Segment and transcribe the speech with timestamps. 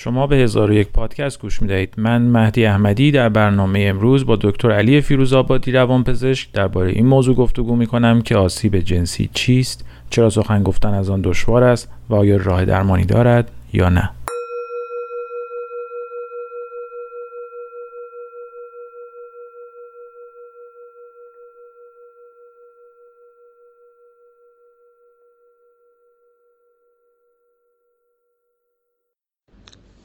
[0.00, 1.94] شما به هزار یک پادکست گوش می‌دهید.
[1.96, 7.76] من مهدی احمدی در برنامه امروز با دکتر علی فیروزآبادی روانپزشک درباره این موضوع گفتگو
[7.76, 12.36] می کنم که آسیب جنسی چیست؟ چرا سخن گفتن از آن دشوار است و آیا
[12.36, 14.10] راه درمانی دارد یا نه؟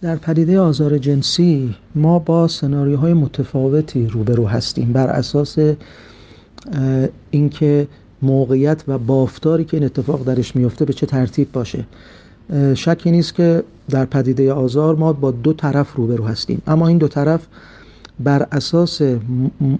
[0.03, 4.93] در پدیده آزار جنسی ما با سناریوهای متفاوتی روبرو هستیم.
[4.93, 5.57] بر اساس
[7.31, 7.87] اینکه
[8.21, 11.85] موقعیت و بافتاری که این اتفاق درش میفته به چه ترتیب باشه.
[12.73, 16.61] شکی نیست که در پدیده آزار ما با دو طرف روبرو هستیم.
[16.67, 17.47] اما این دو طرف
[18.19, 19.01] بر اساس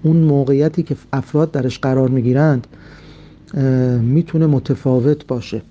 [0.03, 2.67] اون موقعیتی که افراد درش قرار می‌گیرند
[4.02, 5.62] می‌تونه متفاوت باشه.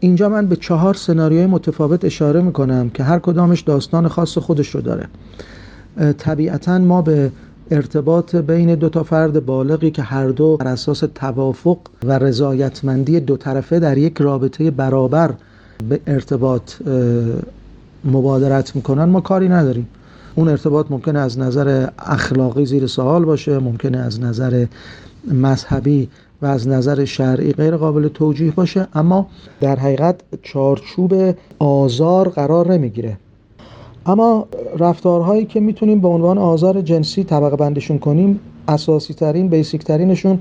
[0.00, 4.80] اینجا من به چهار سناریوی متفاوت اشاره می‌کنم که هر کدامش داستان خاص خودش رو
[4.80, 5.06] داره.
[6.18, 7.30] طبیعتا ما به
[7.70, 13.36] ارتباط بین دو تا فرد بالغی که هر دو بر اساس توافق و رضایتمندی دو
[13.36, 15.34] طرفه در یک رابطه برابر
[15.88, 16.72] به ارتباط
[18.04, 19.88] مبادرت می‌کنن ما کاری نداریم.
[20.34, 24.66] اون ارتباط ممکنه از نظر اخلاقی زیر سوال باشه ممکنه از نظر
[25.32, 26.08] مذهبی
[26.42, 29.26] و از نظر شرعی غیر قابل توجیه باشه اما
[29.60, 33.16] در حقیقت چارچوب آزار قرار نمی‌گیره.
[34.06, 34.46] اما
[34.78, 40.38] رفتارهایی که می‌تونیم به عنوان آزار جنسی طبقه بندشون کنیم اساسی ترین بیسیک ترینشون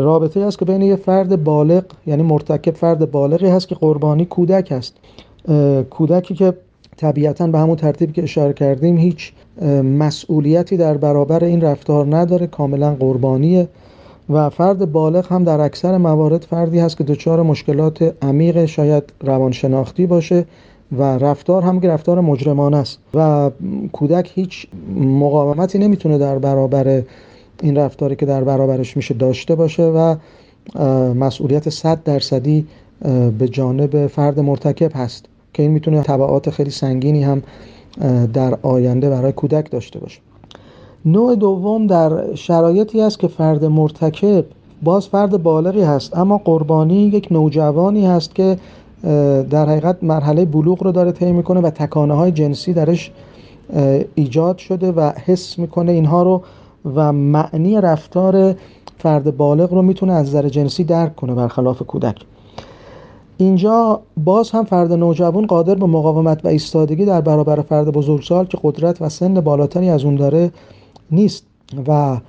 [0.00, 4.72] رابطه است که بین یه فرد بالغ یعنی مرتکب فرد بالغی هست که قربانی کودک
[4.72, 4.94] هست
[5.90, 6.54] کودکی که
[6.96, 9.32] طبیعتا به همون ترتیبی که اشاره کردیم هیچ
[9.98, 13.68] مسئولیتی در برابر این رفتار نداره کاملا قربانیه.
[14.30, 20.06] و فرد بالغ هم در اکثر موارد فردی هست که دچار مشکلات عمیق شاید روانشناختی
[20.06, 20.44] باشه
[20.98, 22.98] و رفتار هم که رفتار مجرمانه است.
[23.14, 23.50] و
[23.92, 27.02] کودک هیچ مقاومتی نمی‌تونه در برابر
[27.62, 30.16] این رفتاری که در برابرش میشه داشته باشه و
[31.14, 32.66] مسئولیت صد درصدی
[33.38, 37.42] به جانب فرد مرتکب هست که این می‌تونه تبعات خیلی سنگینی هم
[38.32, 40.20] در آینده برای کودک داشته باشه.
[41.06, 44.44] نوع دوم در شرایطی است که فرد مرتکب
[44.82, 48.58] باز فرد بالغی هست اما قربانی یک نوجوانی هست که
[49.50, 53.12] در حقیقت مرحله بلوغ رو داره طی می‌کنه و تکانه های جنسی درش
[54.14, 56.42] ایجاد شده و حس می‌کنه اینها رو
[56.94, 58.54] و معنی رفتار
[58.98, 62.16] فرد بالغ رو می‌تونه از نظر جنسی درک کنه برخلاف کودک.
[63.36, 68.58] اینجا باز هم فرد نوجوان قادر به مقاومت و ایستادگی در برابر فرد بزرگسال که
[68.62, 70.50] قدرت و سن بالاتری از اون داره
[71.14, 71.46] نیست
[71.88, 72.20] و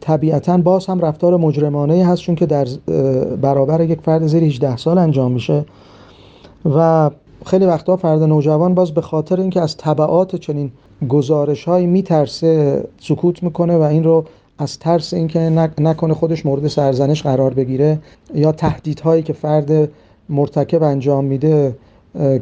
[0.00, 2.66] طبیعتا باز هم رفتار مجرمانه هست چون که در
[3.42, 5.64] برابر یک فرد زیر 18 سال انجام میشه.
[6.74, 7.10] و
[7.46, 10.70] خیلی وقتا فرد نوجوان باز به خاطر اینکه از طبعات چنین
[11.08, 14.24] گزارش های میترسه سکوت می‌کنه و این رو
[14.58, 15.38] از ترس اینکه
[15.78, 17.98] نکنه خودش مورد سرزنش قرار بگیره
[18.34, 19.88] یا تهدیدهایی که فرد
[20.28, 21.76] مرتکب انجام میده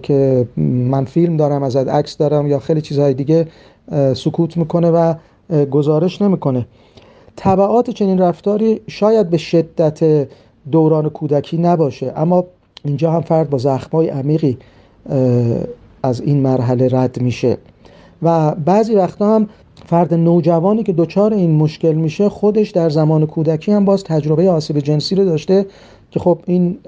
[0.03, 3.47] که من فیلم دارم ازت عکس دارم یا خیلی چیزهای دیگه
[4.15, 5.15] سکوت می‌کنه و
[5.71, 6.67] گزارش نمی‌کنه.
[7.37, 10.29] طبعات چنین رفتاری شاید به شدت
[10.73, 12.45] دوران کودکی نباشه اما
[12.85, 14.59] اینجا هم فرد با زخمای عمیقی
[16.03, 17.59] از این مرحله رد میشه.
[18.23, 19.49] و بعضی وقتا هم
[19.87, 24.79] فرد نوجوانی که دچار این مشکل میشه خودش در زمان کودکی هم باز تجربه آسیب
[24.79, 25.67] جنسی رو داشته
[26.11, 26.79] که خب این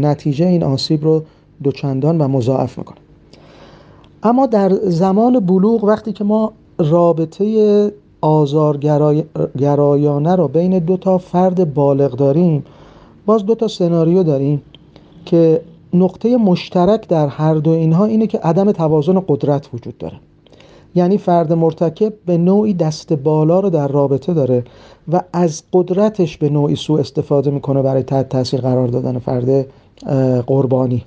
[0.00, 1.22] نتیجه این آسیب رو
[1.62, 2.98] دوچندان و مضاعف می‌کنه.
[4.22, 12.16] اما در زمان بلوغ وقتی که ما رابطه آزارگرایانه رو بین دو تا فرد بالغ
[12.16, 12.64] داریم.
[13.26, 14.62] باز دو تا سناریو داریم
[15.24, 15.60] که
[15.94, 20.16] نقطه مشترک در هر دو اینها اینه که عدم توازن قدرت وجود داره.
[20.94, 24.64] یعنی فرد مرتکب به نوعی دست بالا رو در رابطه داره
[25.12, 29.66] و از قدرتش به نوعی سوء استفاده می‌کنه برای تحت تاثیر قرار دادن فرد
[30.46, 31.04] قربانی.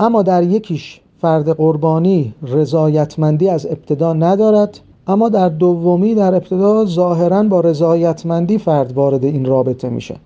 [0.00, 7.42] اما در یکیش فرد قربانی رضایتمندی از ابتدا ندارد اما در دومی در ابتدا ظاهرا
[7.42, 10.16] با رضایتمندی فرد وارد این رابطه میشه.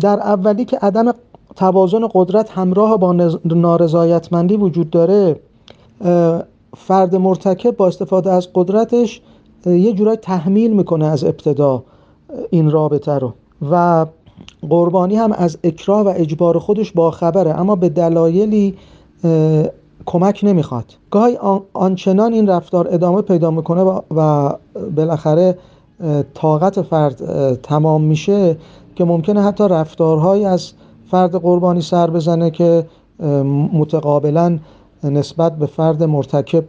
[0.00, 1.14] در اولی که عدم
[1.56, 3.12] توازن قدرت همراه با
[3.44, 5.40] نارضایتمندی وجود داره
[6.76, 9.20] فرد مرتکب با استفاده از قدرتش
[9.66, 11.82] یه جورای تحمیل می‌کنه از ابتدا
[12.50, 13.32] این رابطه رو.
[13.70, 14.06] و
[14.70, 18.74] قربانی هم از اکراه و اجبار خودش با خبره اما به دلایلی
[20.06, 20.84] کمک نمی‌خواد.
[21.10, 21.38] گاهی
[21.74, 23.82] آنچنان این رفتار ادامه پیدا می‌کنه
[24.16, 24.52] و
[24.96, 25.58] بالاخره
[26.34, 28.56] طاقت فرد تمام میشه
[28.94, 30.72] که ممکنه حتی رفتارهایی از
[31.10, 32.86] فرد قربانی سر بزنه که
[33.72, 34.58] متقابلا
[35.04, 36.64] نسبت به فرد مرتکب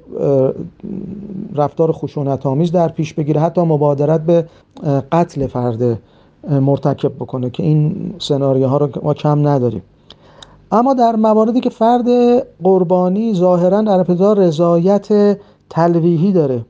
[1.56, 4.46] رفتار خشونت آمیز در پیش بگیره حتی مبادرت به
[5.12, 6.00] قتل فرد
[6.50, 9.82] مرتکب بکنه که این سناریوها رو ما کم نداریم.
[10.74, 12.08] اما در مواردی که فرد
[12.64, 15.38] قربانی ظاهرا در ابتدا رضایت
[15.70, 16.66] تلویحی داره.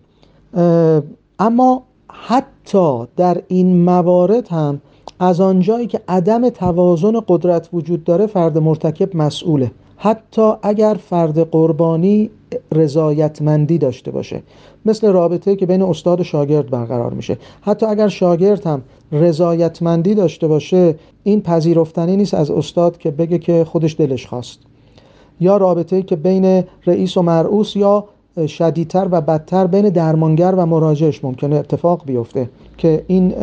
[1.40, 4.82] اما حتی در این موارد هم
[5.20, 9.72] از آنجایی که عدم توازن قدرت وجود داره فرد مرتکب مسئوله.
[9.98, 12.30] حتی اگر فرد قربانی
[12.72, 14.44] رضایتمندی داشته باشه.
[14.86, 17.38] مثل رابطه که بین استاد و شاگرد برقرار میشه.
[17.62, 23.64] حتی اگر شاگرد هم رضایتمندی داشته باشه این پذیرفتنی نیست از استاد که بگه که
[23.64, 24.60] خودش دلش خواست.
[25.40, 28.06] یا رابطه که بین رئیس و مرعوس یا
[28.48, 33.34] شدیدتر و بدتر بین درمانگر و مراجعش ممکنه اتفاق بیفته که این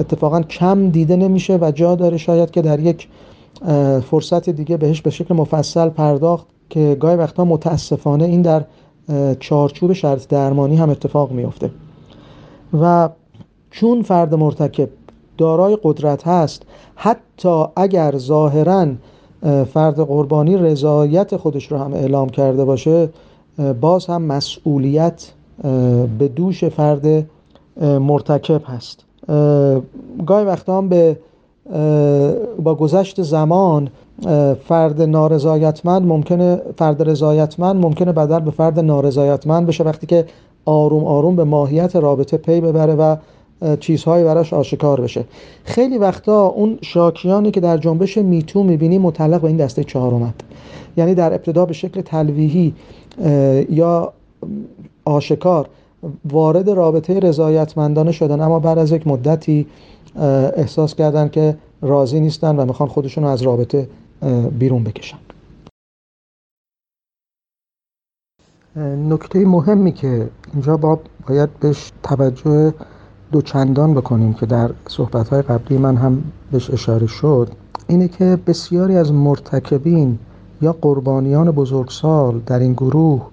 [0.00, 3.08] اتفاقا کم دیده نمیشه و جا داره شاید که در یک
[4.10, 8.64] فرصت دیگه بهش به شکل مفصل پرداخت که گاهی وقتا متاسفانه این در
[9.40, 11.70] چارچوب شرط درمانی هم اتفاق میفته
[12.80, 13.08] و
[13.70, 14.88] چون فرد مرتکب
[15.38, 16.62] دارای قدرت هست
[16.96, 18.86] حتی اگر ظاهرا
[19.74, 23.08] فرد قربانی رضایت خودش رو هم اعلام کرده باشه
[23.80, 25.32] باز هم مسئولیت
[26.18, 27.26] به دوش فرد
[27.80, 29.04] مرتکب هست.
[30.26, 31.16] گاهی وقتا هم به
[32.62, 33.88] با گذشت زمان
[34.68, 40.24] فرد نارضایتمند ممکنه فرد رضایتمند ممکنه بدل به فرد نارضایتمند بشه وقتی که
[40.64, 43.16] آروم آروم به ماهیت رابطه پی ببره و
[43.80, 45.24] چیزهایی براش آشکار بشه.
[45.64, 50.42] خیلی وقتا اون شاکیانی که در جنبش میتو می‌بینی متعلق به این دسته چهارمند.
[50.96, 52.74] یعنی در ابتدا به شکل تلویحی
[53.70, 54.12] یا
[55.04, 55.68] آشکار
[56.32, 58.40] وارد رابطه رضایتمندانه شدن.
[58.40, 59.66] اما بعد از یک مدتی
[60.56, 63.88] احساس کردن که راضی نیستن و می‌خوان خودشون رو از رابطه
[64.58, 65.18] بیرون بکشن.
[69.08, 72.74] نکته مهمی که اینجا با باید بهش توجه
[73.32, 76.22] دوچندان بکنیم که در صحبتهای قبلی من هم
[76.52, 77.48] بهش اشاره شد
[77.86, 80.18] اینه که بسیاری از مرتکبین
[80.62, 83.26] یا قربانیان بزرگسال در این گروه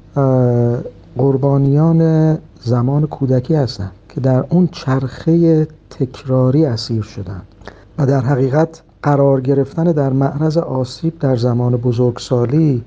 [1.18, 5.68] قربانیان زمان کودکی هستند که در اون چرخه
[6.00, 7.48] تکراری اسیر شدند
[7.98, 12.84] و در حقیقت قرار گرفتن در معرض آسیب در زمان بزرگسالی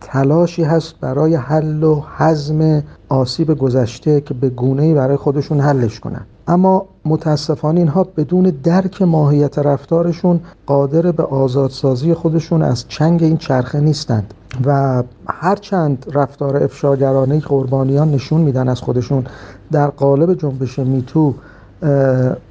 [0.00, 6.26] تلاشی هست برای حل و حزم آسیب گذشته که به گونه برای خودشون حلش کنن.
[6.48, 13.80] اما متاسفانه اینها بدون درک ماهیت رفتارشون قادر به آزادسازی خودشون از چنگ این چرخه
[13.80, 14.34] نیستند
[14.64, 19.24] و هرچند رفتار افشاگرانه قربانیان نشون میدن از خودشون
[19.72, 21.34] در قالب جنبش میتو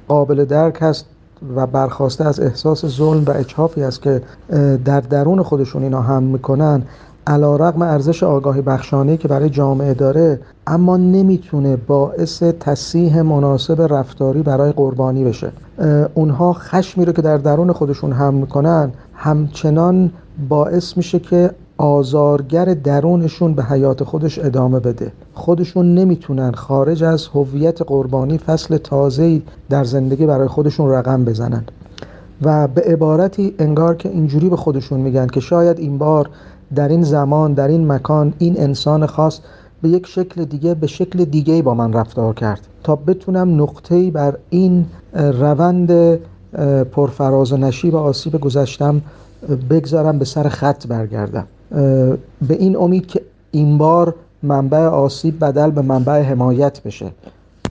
[0.08, 1.06] قابل درک هست
[1.56, 4.22] و برخواسته از احساس ظلم و اچافی است که
[4.84, 6.82] در درون خودشون اینا هم می‌کنن
[7.26, 14.42] علا رقم ارزش آگاهی بخشانه که برای جامعه داره اما نمی‌تونه باعث تصیح مناسب رفتاری
[14.42, 15.52] برای قربانی بشه.
[16.14, 20.12] اونها خشمی رو که در درون خودشون هم می‌کنن همچنان
[20.48, 21.50] باعث میشه که
[21.80, 25.12] آزارگر درونشون به حیات خودش ادامه بده.
[25.34, 31.64] خودشون نمی‌تونن خارج از هویت قربانی فصل تازه‌ای در زندگی برای خودشون رقم بزنن.
[32.42, 36.30] و به عبارتی انگار که اینجوری به خودشون میگن که شاید این بار
[36.74, 39.40] در این زمان در این مکان این انسان خاص
[39.82, 44.36] به یک شکل دیگه به شکل دیگه با من رفتار کرد تا بتونم نقطه‌ای بر
[44.50, 46.18] این روند
[46.92, 49.00] پرفراز و نشیب آسیب گذشتم
[49.70, 51.46] بگذارم به سر خط برگردم.
[51.70, 57.12] به این امید که این بار منبع آسیب بدل به منبع حمایت بشه.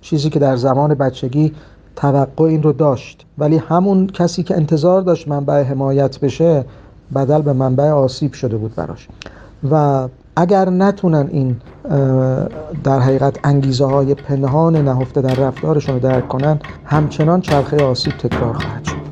[0.01, 1.53] چیزی که در زمان بچگی
[1.95, 3.25] توقع این رو داشت.
[3.37, 6.65] ولی همون کسی که انتظار داشت منبع حمایت بشه
[7.15, 9.07] بدل به منبع آسیب شده بود براش.
[9.71, 11.55] و اگر نتونن این
[12.83, 18.53] در حقیقت انگیزه های پنهان نهفته در رفتارشون رو درک کنن همچنان چرخه آسیب تکرار
[18.53, 19.08] خواهد شد.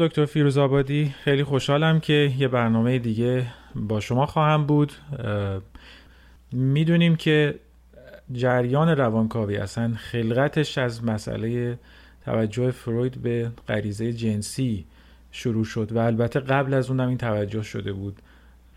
[0.00, 4.92] دکتر فیروز آبادی خیلی خوشحالم که یه برنامه دیگه با شما خواهم بود.
[6.52, 7.54] می‌دونیم که
[8.32, 11.78] جریان روانکاوی اصلا خلقتش از مسئله
[12.24, 14.84] توجه فروید به غریزه جنسی
[15.32, 18.22] شروع شد و البته قبل از اونم این توجه شده بود.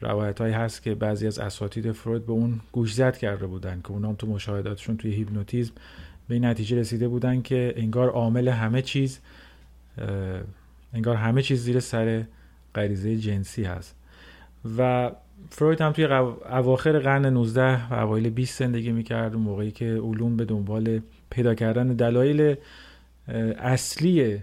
[0.01, 4.15] روایت هایی هست که بعضی از اساتید فروید به اون گوشزد کرده بودن که اونام
[4.15, 5.73] تو مشاهداتشون توی هیپنوتیزم
[6.27, 9.19] به این نتیجه رسیده بودن که انگار عامل همه چیز
[10.93, 12.23] انگار همه چیز زیر سر
[12.75, 13.95] غریزه جنسی هست.
[14.77, 15.11] و
[15.49, 20.45] فروید هم توی اواخر قرن 19 و اوایل 20 زندگی می‌کرد موقعی که علوم به
[20.45, 22.55] دنبال پیدا کردن دلایل
[23.57, 24.39] اصلی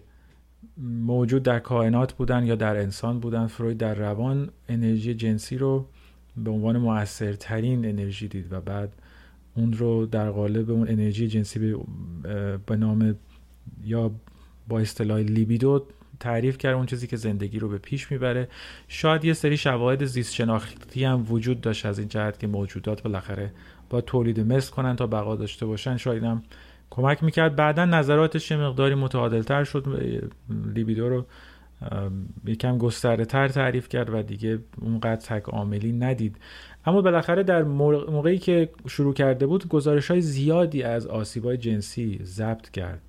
[0.79, 3.47] موجود در کائنات بودن یا در انسان بودن.
[3.47, 5.87] فروید در روان انرژی جنسی رو
[6.37, 8.93] به عنوان موثرترین انرژی دید و بعد
[9.57, 11.75] اون رو در قالب اون انرژی جنسی
[12.67, 13.17] به نام
[13.85, 14.11] یا
[14.69, 15.87] با اصطلاح لیبیدو
[16.21, 18.49] تعریف کرد اون چیزی که زندگی رو به پیش می‌بره.
[18.89, 23.53] شاید یه سری شواهد زیست شناختی هم وجود داشت از این جهت که موجودات بالاخره
[23.91, 25.97] با تولید مثل کنن تا بقا داشته باشن.
[25.97, 26.43] شاید هم
[26.91, 27.57] کمک می‌کرد.
[27.57, 29.87] بعدا نظراتش یه مقداری متعادلتر شد.
[30.75, 31.25] لیبیدو رو
[32.47, 36.37] یکم گسترده تر تعریف کرد و دیگه اونقدر تک عاملی ندید.
[36.85, 42.21] اما بالاخره در موقعی که شروع کرده بود گزارش های زیادی از آسیب های جنسی
[42.23, 43.03] ضبط کرد.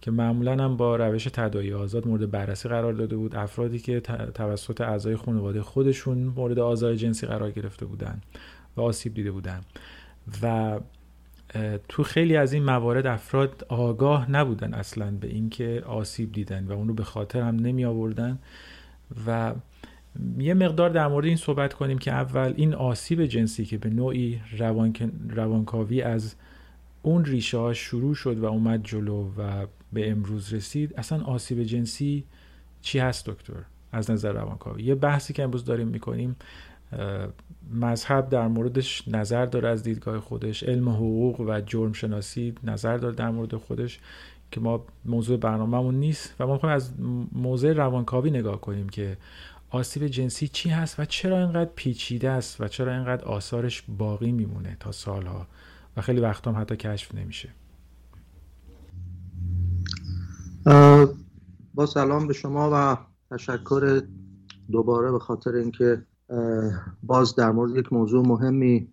[0.00, 3.36] که معمولا هم با روش تدایی آزاد مورد بررسی قرار داده بود.
[3.36, 4.00] افرادی که
[4.34, 8.20] توسط اعضای خانواده خودشون مورد آزار جنسی قرار گرفته بودن
[8.76, 9.60] و آسیب دیده بودن.
[10.42, 10.78] و
[11.88, 16.88] تو خیلی از این موارد افراد آگاه نبودن اصلا به اینکه آسیب دیدن و اون
[16.88, 18.38] رو به خاطر هم نمی آوردن.
[19.26, 19.54] و
[20.38, 24.40] یه مقدار در مورد این صحبت کنیم که اول این آسیب جنسی که به نوعی
[25.28, 26.34] روانکاوی از
[27.02, 30.94] اون ریشه ها شروع شد و اومد جلو و به امروز رسید.
[30.98, 32.24] اصلا آسیب جنسی
[32.82, 33.54] چی هست دکتر؟
[33.92, 34.82] از نظر روانکاوی.
[34.82, 36.36] یه بحثی که امروز داریم می‌کنیم
[37.72, 43.14] مذهب در موردش نظر داره از دیدگاه خودش علم حقوق و جرم شناسی نظر داره
[43.14, 44.00] در مورد خودش
[44.50, 46.34] که ما موضوع برنامهمون نیست.
[46.40, 46.92] و ما می‌خوایم از
[47.32, 49.16] موضوع روانکاوی نگاه کنیم که
[49.70, 54.76] آسیب جنسی چی هست و چرا اینقدر پیچیده است و چرا اینقدر آثارش باقی میمونه
[54.80, 55.46] تا سالها.
[55.96, 57.48] و خیلی وقت هم حتی کشف نمیشه.
[61.74, 62.96] با سلام به شما و
[63.30, 64.02] تشکر
[64.72, 66.02] دوباره به خاطر اینکه
[67.02, 68.88] باز در مورد یک موضوع مهمی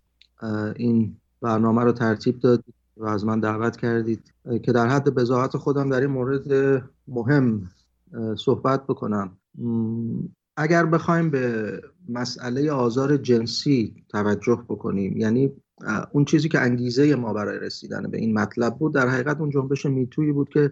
[0.75, 5.89] این برنامه رو ترتیب دادید و از من دعوت کردید که در حد بزاعت خودم
[5.89, 7.69] در این مورد مهم
[8.37, 9.37] صحبت بکنم.
[10.57, 15.51] اگر بخوایم به مسئله آزار جنسی توجه بکنیم یعنی
[16.11, 19.85] اون چیزی که انگیزه ما برای رسیدن به این مطلب بود در حقیقت اون جنبش
[19.85, 20.71] میتویی بود که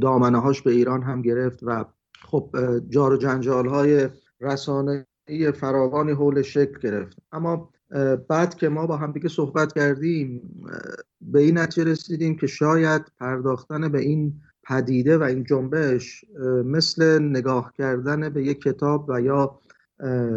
[0.00, 1.84] دامنه هاش به ایران هم گرفت و
[2.20, 2.56] خب
[2.88, 4.08] جار و جنجال های
[4.40, 5.06] رسانه
[5.54, 7.16] فراوانی حول شکل گرفت.
[7.32, 7.70] اما
[8.28, 10.42] بعد که ما با هم دیگه صحبت کردیم
[11.20, 16.24] به این نتیجه رسیدیم که شاید پرداختن به این پدیده و این جنبش
[16.64, 19.58] مثل نگاه کردن به یک کتاب و یا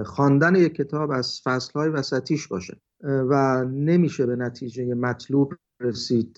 [0.06, 2.78] خواندن یک کتاب از فصلهای وسطیش باشه.
[3.04, 6.38] و نمیشه به نتیجه مطلوب رسید.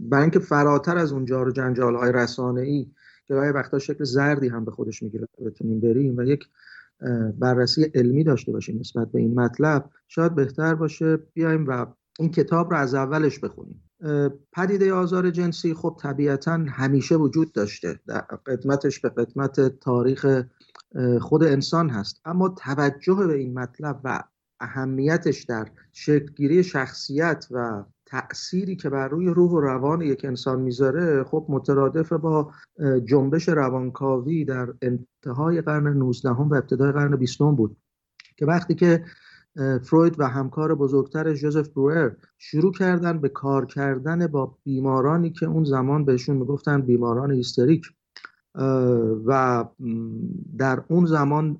[0.00, 2.86] برای اینکه فراتر از اون جار و جنجال های رسانه ای
[3.26, 6.44] که گاهی وقتا شکل زردی هم به خودش می‌گیره بتونیم بریم و یک
[7.38, 11.86] بررسی علمی داشته باشیم نسبت به این مطلب شاید بهتر باشه بیایم و
[12.18, 13.82] این کتاب رو از اولش بخونیم.
[14.52, 18.00] پدیده آزار جنسی خب طبیعتا همیشه وجود داشته.
[18.06, 20.42] در قدمتش به قدمت تاریخ
[21.20, 22.20] خود انسان هست.
[22.24, 24.24] اما توجه به این مطلب و
[24.60, 31.24] اهمیتش در شکلگیری شخصیت و تأثیری که بر روی روح و روان یک انسان می‌ذاره
[31.24, 32.52] خب مترادف با
[33.04, 37.76] جنبش روانکاوی در انتهای قرن 19 و ابتدای قرن 20 بود.
[38.36, 39.04] که وقتی که
[39.82, 45.64] فروید و همکار بزرگتر جوزف بروئر شروع کردن به کار کردن با بیمارانی که اون
[45.64, 47.86] زمان بهشون می‌گفتن بیماران هیستریک
[49.26, 49.64] و
[50.58, 51.58] در اون زمان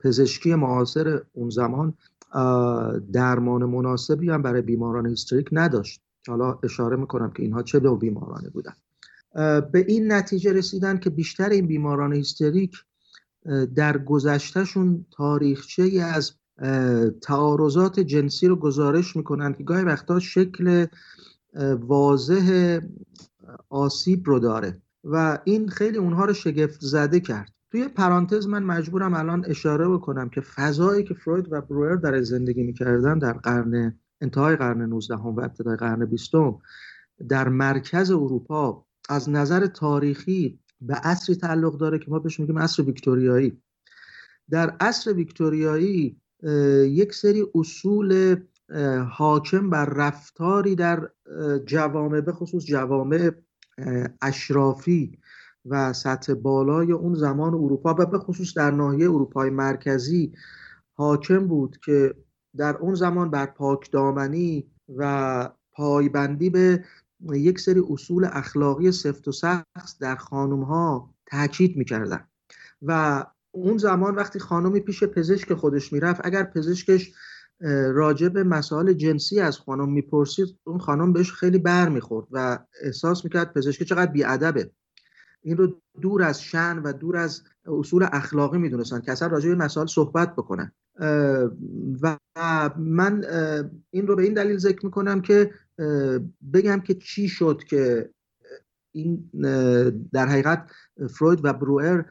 [0.00, 1.94] پزشکی معاصر اون زمان
[3.12, 6.00] درمان مناسبی هم برای بیماران هیستریک نداشت.
[6.28, 8.72] حالا اشاره می‌کنم که اینها چه نوع بیمارانی بودن.
[9.60, 12.76] به این نتیجه رسیدن که بیشتر این بیماران هیستریک
[13.74, 15.82] در گذشتهشون تاریخچه
[16.14, 16.32] از
[17.22, 20.86] تعارضات جنسی رو گزارش می‌کنن که گاهی وقتا شکل
[21.80, 22.78] واضح
[23.68, 24.81] آسیب رو داره.
[25.04, 27.52] و این خیلی اونها رو شگفت زده کرد.
[27.70, 32.62] توی پرانتز من مجبورم الان اشاره بکنم که فضایی که فروید و بروئر در زندگی
[32.62, 36.32] می‌کردن در قرن انتهای قرن 19 و ابتدای قرن 20
[37.28, 42.82] در مرکز اروپا از نظر تاریخی به عصری تعلق داره که ما بهش میگیم عصر
[42.82, 43.62] ویکتوریایی.
[44.50, 46.20] در عصر ویکتوریایی
[46.88, 48.36] یک سری اصول
[49.10, 51.08] حاکم بر رفتاری در
[51.66, 53.30] جوامع به خصوص جوامع
[54.22, 55.18] اشرافی
[55.66, 60.32] و سطح بالای اون زمان اروپا و به خصوص در ناحیه اروپای مرکزی
[60.94, 62.14] حاکم بود که
[62.56, 66.84] در اون زمان بر پاکدامنی و پایبندی به
[67.30, 72.28] یک سری اصول اخلاقی سفت و سخت در خانم ها تاکید می‌کردن.
[72.82, 77.12] و اون زمان وقتی خانمی پیش پزشک خودش می‌رفت اگر پزشکش
[77.94, 83.24] راجع به مسائل جنسی از خانم می‌پرسید اون خانم بهش خیلی بر می‌خورد و احساس
[83.24, 84.70] می‌کرد پزشک چقدر بیادبه.
[85.42, 89.54] این رو دور از شن و دور از اصول اخلاقی می‌دونستن که اصلا راجع به
[89.54, 90.72] مسائل صحبت بکنن.
[92.02, 92.18] و
[92.78, 93.24] من
[93.90, 95.50] این رو به این دلیل ذکر می‌کنم که
[96.52, 98.10] بگم که چی شد که
[98.92, 99.30] این
[100.12, 100.70] در حقیقت
[101.10, 102.04] فروید و بروئر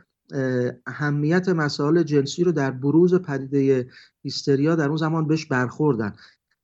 [0.88, 3.90] اهمیت مسائل جنسی رو در بروز پدیده
[4.24, 6.16] هیستریا در اون زمان بهش برخوردن.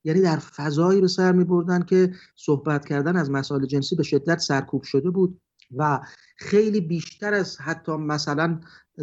[0.04, 4.38] یعنی در فضایی به سر می بردن که صحبت کردن از مسائل جنسی به شدت
[4.38, 5.40] سرکوب شده بود
[5.76, 6.00] و
[6.36, 8.60] خیلی بیشتر از حتی مثلا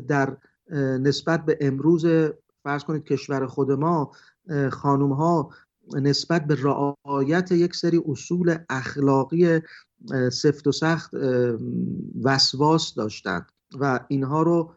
[0.07, 0.37] در
[0.99, 2.05] نسبت به امروز
[2.63, 4.11] فرض کنید کشور خود ما
[4.71, 5.49] خانوم ها
[5.93, 9.59] نسبت به رعایت یک سری اصول اخلاقی
[10.31, 11.11] سفت و سخت
[12.23, 13.51] وسواس داشتند.
[13.79, 14.73] و اینها رو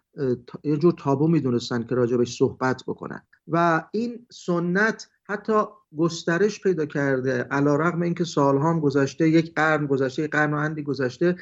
[0.65, 3.23] یه جور تابو می‌دونستن که راجبش صحبت بکنن.
[3.49, 5.63] و این سنت حتی
[5.99, 10.83] گسترش پیدا کرده علا رقم اینکه سالها هم گذشته یک قرن گذشته یک قرن و
[10.83, 11.37] گذشته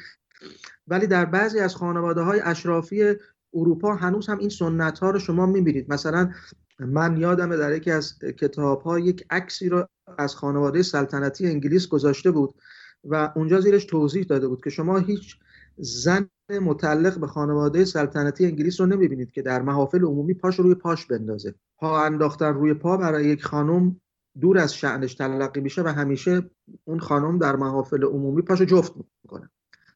[0.87, 3.15] ولی در بعضی از خانواده های اشرافی
[3.53, 5.93] اروپا هنوز هم این سنت ها رو شما می‌بینید.
[5.93, 6.31] مثلا
[6.79, 9.87] من یادم در یکی از کتاب ها یک عکسی رو
[10.17, 12.55] از خانواده سلطنتی انگلیس گذاشته بود
[13.03, 15.39] و اونجا زیرش توضیح داده بود که شما هیچ
[15.77, 16.29] زن
[16.61, 21.55] متعلق به خانواده سلطنتی انگلیس رو نمی‌بینید که در محافل عمومی پاش روی پاش بندازه.
[21.77, 24.01] پا انداختن روی پا برای یک خانم
[24.41, 26.49] دور از شعنش تلقی میشه و همیشه
[26.83, 28.93] اون خانم در محافل عمومی پاشو جفت
[29.23, 29.49] می‌کنه.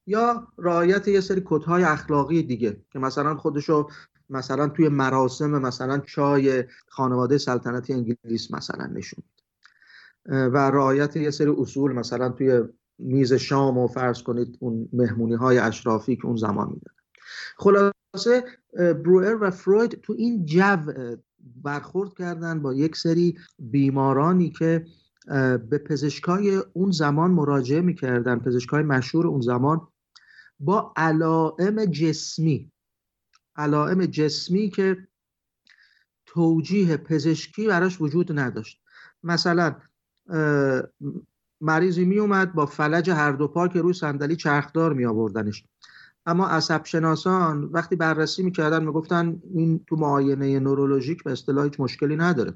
[0.07, 3.87] یا رعایت یه سری کدهای اخلاقی دیگه که مثلا خودشو
[4.29, 9.23] مثلا توی مراسم مثلا چای خانواده سلطنتی انگلیس مثلا نشون
[10.25, 12.63] و رعایت یه سری اصول مثلا توی
[13.01, 16.91] میز شام و فرض کنید اون مهمونی های اشرافی که اون زمان میدن
[17.57, 18.43] خلاصه
[18.77, 20.77] بروئر و فروید تو این جو
[21.39, 24.85] برخورد کردن با یک سری بیمارانی که
[25.69, 29.87] به پزشکای اون زمان مراجعه می‌کردن پزشکای مشهور اون زمان
[30.59, 32.71] با علائم جسمی.
[33.55, 35.07] علائم جسمی که
[36.25, 38.81] توجیه پزشکی براش وجود نداشت.
[39.23, 39.75] مثلا
[41.61, 45.63] مریضی می اومد با فلج هر دو پا که روی صندلی چرخدار می آوردنش
[46.25, 52.15] اما عصب شناسان وقتی بررسی می‌کردن می‌گفتن این تو معاینه نورولوژیک به اصطلاح هیچ مشکلی
[52.15, 52.53] نداره.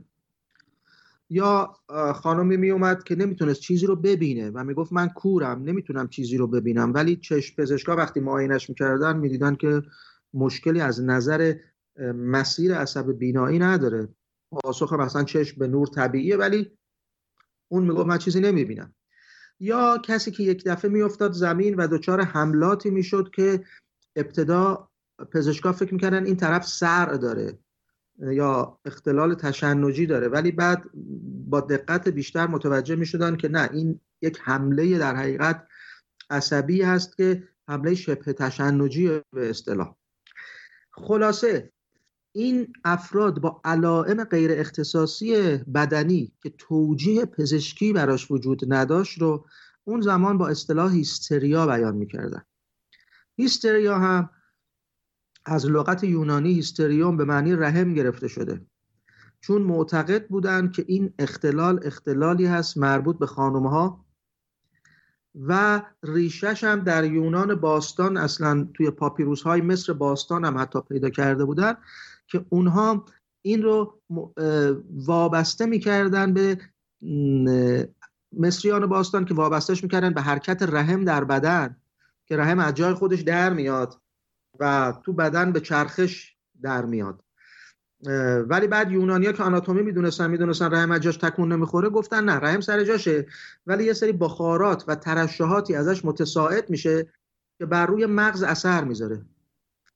[1.29, 1.75] یا
[2.15, 6.47] خانمی می اومد که نمی‌تونست چیزی رو ببینه و می‌گفت من کورم نمی‌تونم چیزی رو
[6.47, 6.93] ببینم.
[6.93, 9.81] ولی چشم پزشکا وقتی معاینش می‌کردن می‌دیدن که
[10.33, 11.53] مشکلی از نظر
[12.15, 14.07] مسیر عصب بینایی نداره.
[14.51, 16.71] پاسخ مثلا چشم به نور طبیعیه ولی
[17.67, 18.95] اون می‌گفت من چیزی نمی‌بینم.
[19.59, 23.63] یا کسی که یک دفعه میافتاد زمین و دچار حملاتی می‌شد که
[24.15, 24.89] ابتدا
[25.31, 27.59] پزشکا فکر می‌کردن این طرف سر داره
[28.19, 30.83] یا اختلال تشنجی داره ولی بعد
[31.49, 35.67] با دقت بیشتر متوجه می‌شدن که نه این یک حمله در حقیقت
[36.29, 39.95] عصبی هست که حمله شبه تشنجی به اصطلاح.
[40.91, 41.71] خلاصه
[42.35, 49.45] این افراد با علائم غیر اختصاصی بدنی که توجیه پزشکی براش وجود نداشت رو
[49.83, 52.41] اون زمان با اصطلاح هیستریا بیان می‌کردن.
[53.35, 54.29] هیستریا هم
[55.45, 58.61] از لغت یونانی هیستریوم به معنی رحم گرفته شده.
[59.41, 64.05] چون معتقد بودند که این اختلال اختلالی هست مربوط به خانم ها
[65.35, 71.09] و ریشش هم در یونان باستان اصلا توی پاپیروس های مصر باستان هم حتی پیدا
[71.09, 71.77] کرده بودن
[72.27, 73.05] که اونها
[73.41, 73.99] این رو
[74.91, 76.57] وابسته می‌کردن به
[78.37, 81.75] مصریان باستان که وابستهش می‌کردن به حرکت رحم در بدن
[82.25, 84.01] که رحم از جای خودش در میاد
[84.59, 87.21] و تو بدن به چرخش در میاد.
[88.47, 92.61] ولی بعد یونانیا که آناتومی می‌دونستن می‌دونستن رحم از جاش تکون نمی‌خوره گفتن نه رحم
[92.61, 93.27] سر جاشه.
[93.65, 97.07] ولی یه سری بخارات و ترشحاتی ازش متساعد میشه
[97.57, 99.25] که بر روی مغز اثر می‌ذاره.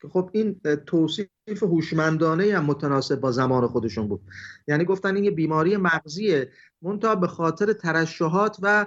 [0.08, 1.30] خب این توصیف
[1.62, 4.22] هوشمندانه هم متناسب با زمان خودشون بود.
[4.68, 6.52] یعنی گفتن این یه بیماری مغزیه.
[6.82, 8.86] منتها به خاطر ترشحات و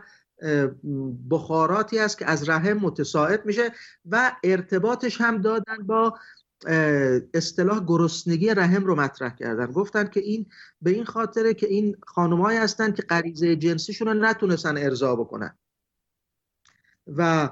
[1.31, 3.73] بخاراتی است که از رحم متساعد میشه
[4.11, 6.19] و ارتباطش هم دادن با
[7.35, 9.67] اصطلاح گرسنگی رحم رو مطرح کردن.
[9.67, 10.47] گفتن که این
[10.83, 15.59] به این خاطره که این خانمایی هستن که غریزه جنسیشون رو نتونستن ارضا بکنن.
[17.07, 17.51] و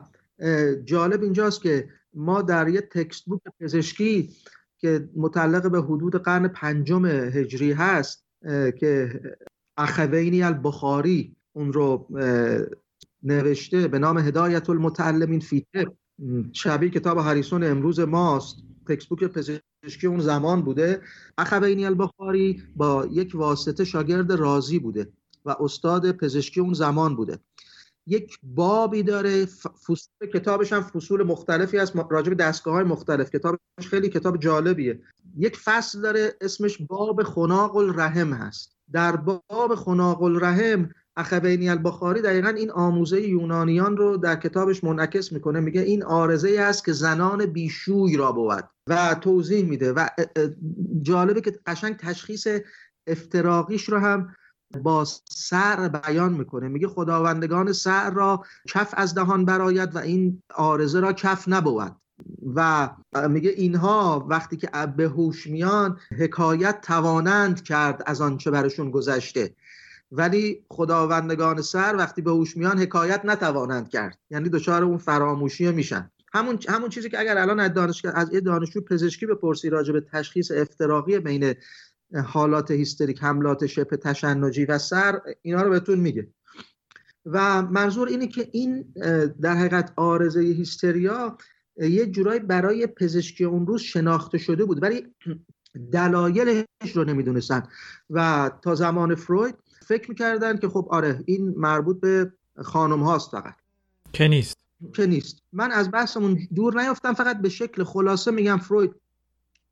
[0.85, 4.31] جالب اینجاست که ما در یه تکست بوک پزشکی
[4.79, 8.25] که متعلق به حدود قرن پنجم هجری هست
[8.79, 9.20] که
[9.77, 12.09] اخوینی البخاری اون رو
[13.23, 15.66] نوشته به نام هدایت المتعلمین فی
[16.53, 18.57] شبیه کتاب هریسون امروز ماست.
[18.88, 21.03] تکسبوک پزشکی اون زمان بوده.
[21.38, 25.09] اخوینی البخاری با یک واسطه شاگرد رازی بوده
[25.44, 27.38] و استاد پزشکی اون زمان بوده.
[28.11, 33.31] یک بابی داره فصول کتابش هم فصول مختلفی از راجع به دستگاه های مختلف.
[33.31, 35.01] کتابش خیلی کتاب جالبیه.
[35.37, 38.77] یک فصل داره اسمش باب خناق الرحم هست.
[38.92, 45.61] در باب خناق الرحم اخوینی البخاری دقیقا این آموزه یونانیان رو در کتابش منعکس می‌کنه.
[45.61, 50.07] میگه این آرزه است که زنان بیشوی را بود و توضیح میده و
[51.03, 52.46] جالبه که قشنگ تشخیص
[53.07, 54.35] افتراقیش رو هم
[54.83, 56.68] با سر بیان می‌کنه.
[56.68, 61.96] میگه خداوندگان سر را کف از دهان براید و این آرزه را کف نبود.
[62.54, 62.90] و
[63.28, 69.54] میگه اینها وقتی که به هوش میان حکایت توانند کرد از آنچه برشون گذشته.
[70.12, 74.18] ولی خداوندگان سر وقتی به هوش میان حکایت نتوانند کرد.
[74.30, 76.11] یعنی دچار اون فراموشی میشن.
[76.33, 80.50] همون همون چیزی که اگر الان از دانش از دانشجو پزشکی بپرسی راجع به تشخیص
[80.50, 81.54] افتراقی بین
[82.25, 86.29] حالات هیستریک حملات شبه تشنجی و سر اینا رو بهتون میگه.
[87.27, 88.94] و منظور اینه که این
[89.40, 91.37] در حقیقت آرزه هیستریا
[91.77, 95.07] یه جورایی برای پزشکی اون روز شناخته شده بود ولی
[95.92, 97.62] دلایلش رو نمی‌دونستن.
[98.11, 99.55] و تا زمان فروید
[99.87, 103.55] فکر می‌کردن که خب آره این مربوط به خانم هاست فقط.
[104.12, 104.59] که نیست.
[104.94, 105.42] که نیست.
[105.53, 108.94] من از بحثمون دور نیافتم فقط به شکل خلاصه میگم فروید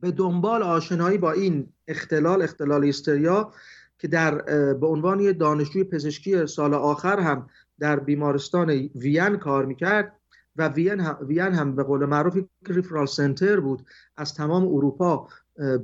[0.01, 3.53] به دنبال آشنایی با این اختلال اختلال هیستریا
[3.99, 4.35] که در
[4.75, 10.13] به عنوان یه دانشجوی پزشکی سال آخر هم در بیمارستان وین کار می‌کرد
[10.57, 13.87] و وین هم, وین هم به قول معروف ریفرال سنتر بود.
[14.17, 15.29] از تمام اروپا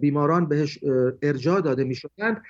[0.00, 0.78] بیماران بهش
[1.22, 2.42] ارجاع داده می‌شدند.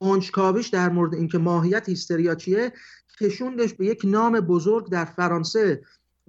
[0.00, 2.72] کنجکاویش در مورد اینکه ماهیت هیستریا چیه
[3.20, 5.82] کشوندش به یک نام بزرگ در فرانسه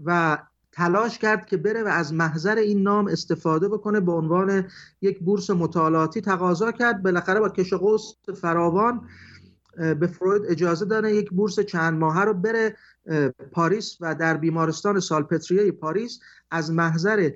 [0.05, 0.37] و
[0.75, 4.67] تلاش کرد که بره و از محضر این نام استفاده بکنه به عنوان
[5.01, 7.03] یک بورس مطالعاتی تقاضا کرد.
[7.03, 9.01] بالاخره با کش قوس فراوان
[9.77, 12.75] به فروید اجازه داره یک بورس چند ماهه رو بره
[13.51, 16.19] پاریس و در بیمارستان سالپتریه پاریس.
[16.51, 17.31] از محضر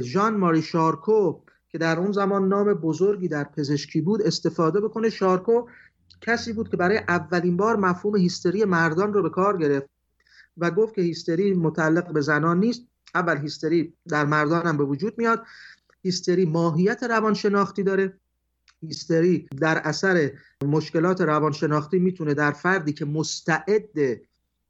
[0.00, 5.10] ژان ماری شارکو که در اون زمان نام بزرگی در پزشکی بود استفاده بکنه.
[5.10, 5.66] شارکو
[6.20, 9.97] کسی بود که برای اولین بار مفهوم هیستری مردان رو به کار گرفت.
[10.58, 12.82] و گفت که هیستری متعلق به زنان نیست.
[13.14, 15.44] اول هیستری در مردان هم به وجود میاد.
[16.02, 18.14] هیستری ماهیت روانشناختی داره.
[18.80, 20.30] هیستری در اثر
[20.64, 24.20] مشکلات روانشناختی می‌تونه در فردی که مستعد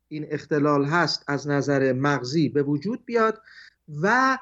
[0.09, 3.43] این اختلال هست از نظر مغزی به وجود بیاد
[4.03, 4.39] و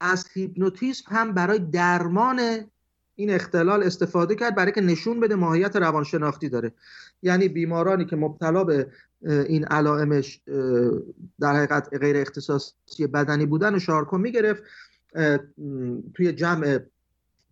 [0.00, 2.70] از هیپنوتیزم هم برای درمان
[3.16, 6.72] این اختلال استفاده کرد برای که نشون بده ماهیت روانشناختی داره.
[7.22, 8.86] یعنی بیمارانی که مبتلا به
[9.22, 10.40] این علائمش
[11.40, 14.62] در حقیقت غیر اختصاصی بدنی بودن و شارکو می‌گرفت
[16.14, 16.78] توی جمع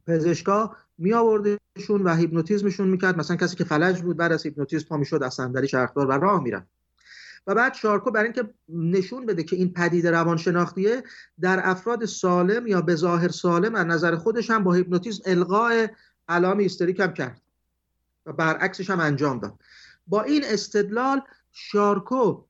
[0.07, 3.19] پزشکا می آوردشون و هیپنوتیزمشون می‌کرد.
[3.19, 6.43] مثلا کسی که فلج بود بعد از هیپنوتیزم پا می‌شد از صندلی چرخدار و راه
[6.43, 6.67] میرن
[7.47, 11.03] و بعد شارکو برای اینکه نشون بده که این پدیده روانشناختیه
[11.41, 15.87] در افراد سالم یا به ظاهر سالم از نظر خودش هم با هیپنوتیزم القاء
[16.29, 17.41] علائم هیستریک هم کرد
[18.27, 19.61] و برعکسش هم انجام داد.
[20.07, 22.45] با این استدلال شارکو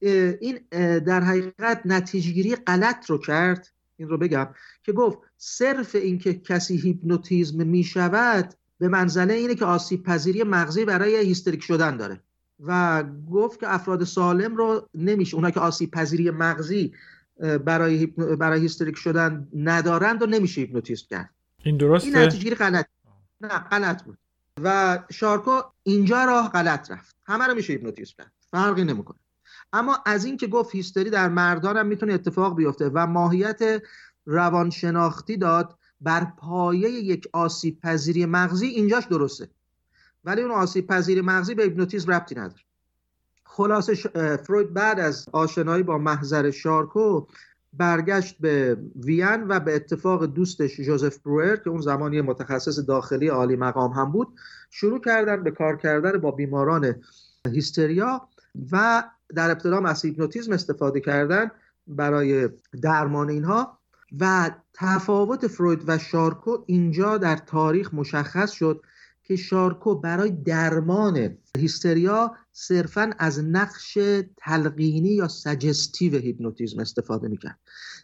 [0.00, 0.58] این
[0.98, 3.68] در حقیقت نتیجگیری غلط رو کرد.
[3.96, 4.48] این رو بگم
[4.82, 10.84] که گفت صرف اینکه کسی هیپنوتیزم می شود به منزله اینه که آسیب پذیری مغزی
[10.84, 12.22] برای هیستریک شدن داره.
[12.60, 16.92] و گفت که افراد سالم رو نمیشه اونا که آسیب پذیری مغزی
[17.64, 21.30] برای برای هیستریک شدن ندارند و نمیشه هیپنوتیزم کرد.
[21.62, 22.86] این درسته؟ این نتیجه غلط.
[23.40, 24.18] نه غلط بود.
[24.62, 27.16] و شارکو اینجا راه غلط رفت.
[27.24, 28.32] همه رو میشه هیپنوتیزم کرد.
[28.50, 29.18] فرقی نمی‌کنه.
[29.72, 33.82] اما از این که گفت هیستری در مردان هم می‌تونه اتفاق بیفته و ماهیت
[34.26, 39.48] روانشناختی داد بر پایه یک آسیب پذیری مغزی اینجاش درسته.
[40.28, 42.62] ولی اون آسیب پذیری مغزی به هیپنوتیزم ربطی نداره.
[43.44, 43.94] خلاصه
[44.36, 47.26] فروید بعد از آشنایی با محضر شارکو
[47.72, 53.56] برگشت به وین و به اتفاق دوستش جوزف بروئر که اون زمانی متخصص داخلی عالی
[53.56, 54.28] مقام هم بود
[54.70, 56.94] شروع کردن به کار کردن با بیماران
[57.46, 58.28] هیستریا
[58.72, 61.50] و در ابتدا از هیپنوتیزم استفاده کردن
[61.86, 62.48] برای
[62.82, 63.78] درمان اینها
[64.20, 68.82] و تفاوت فروید و شارکو اینجا در تاریخ مشخص شد
[69.28, 73.98] که شارکو برای درمان هیستریا صرفا از نقش
[74.36, 77.58] تلقینی یا suggestive هیپنوتیزم استفاده می‌کرد.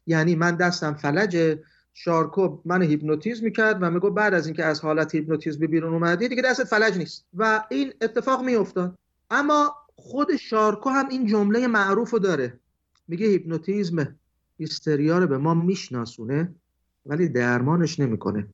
[0.07, 1.59] یعنی من دستم فلج
[1.95, 6.43] شارکو من هیپنوتیزم می‌کرد و می‌گفت بعد از اینکه از حالت هیپنوتیزم بیرون اومدی دیگه
[6.43, 7.25] دستت فلج نیست.
[7.35, 8.99] و این اتفاق میافتاد.
[9.31, 12.59] اما خود شارکو هم این جمله معروف رو داره.
[13.09, 14.17] میگه هیپنوتیزم
[14.59, 16.55] هیستریا رو به ما میشناسونه
[17.07, 18.47] ولی درمانش نمی‌کنه.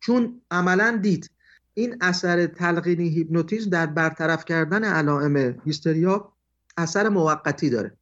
[0.00, 1.30] چون عملا دید
[1.78, 6.32] این اثر تلقینی هیپنوتیزم در برطرف کردن علائم هیستریا
[6.76, 7.96] اثر موقتی داره.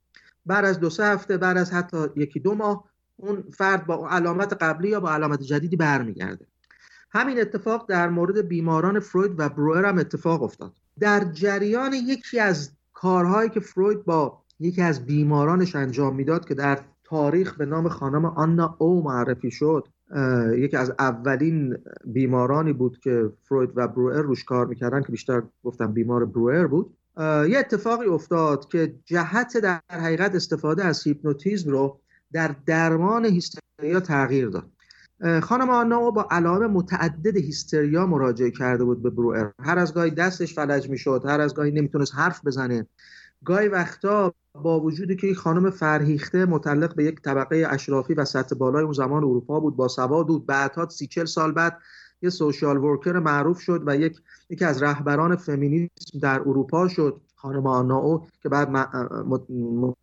[0.46, 2.84] بعد از دو سه هفته بعد از حتی یکی دو ماه
[3.16, 6.46] اون فرد با علامت قبلی یا با علامت جدیدی برمیگرده.
[7.10, 10.72] همین اتفاق در مورد بیماران فروید و بروئر هم اتفاق افتاد.
[11.00, 16.78] در جریان یکی از کارهایی که فروید با یکی از بیمارانش انجام می‌داد که در
[17.04, 19.88] تاریخ به نام خانم آنا او معرفی شد
[20.56, 25.92] یکی از اولین بیمارانی بود که فروید و بروئر روش کار می‌کردن که بیشتر گفتم
[25.92, 26.96] بیمار بروئر بود.
[27.18, 32.00] یه اتفاقی افتاد که جهت در حقیقت استفاده از هیپنوتیزم رو
[32.32, 34.70] در درمان هیستریا تغییر داد.
[35.42, 40.54] خانم آنا با علائم متعدد هیستریا مراجعه کرده بود به بروئر هر از گاهی دستش
[40.54, 42.86] فلج می‌شد هر از گاهی نمی‌تونست حرف بزنه.
[43.44, 48.82] گاهی وقتا با وجودی که خانم فرهیخته متعلق به یک طبقه اشرافی و سطح بالای
[48.82, 50.46] اون زمان اروپا بود با سواد بود.
[50.46, 51.78] بعدها سی چل سال بعد
[52.22, 57.20] یه سوشال ورکر معروف شد و یک یکی از رهبران فمینیسم در اروپا شد.
[57.44, 58.68] خانم آناو که بعد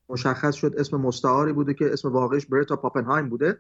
[0.10, 3.58] مشخص شد اسم مستعاری بوده که اسم واقعش برتا پاپنهایم بوده.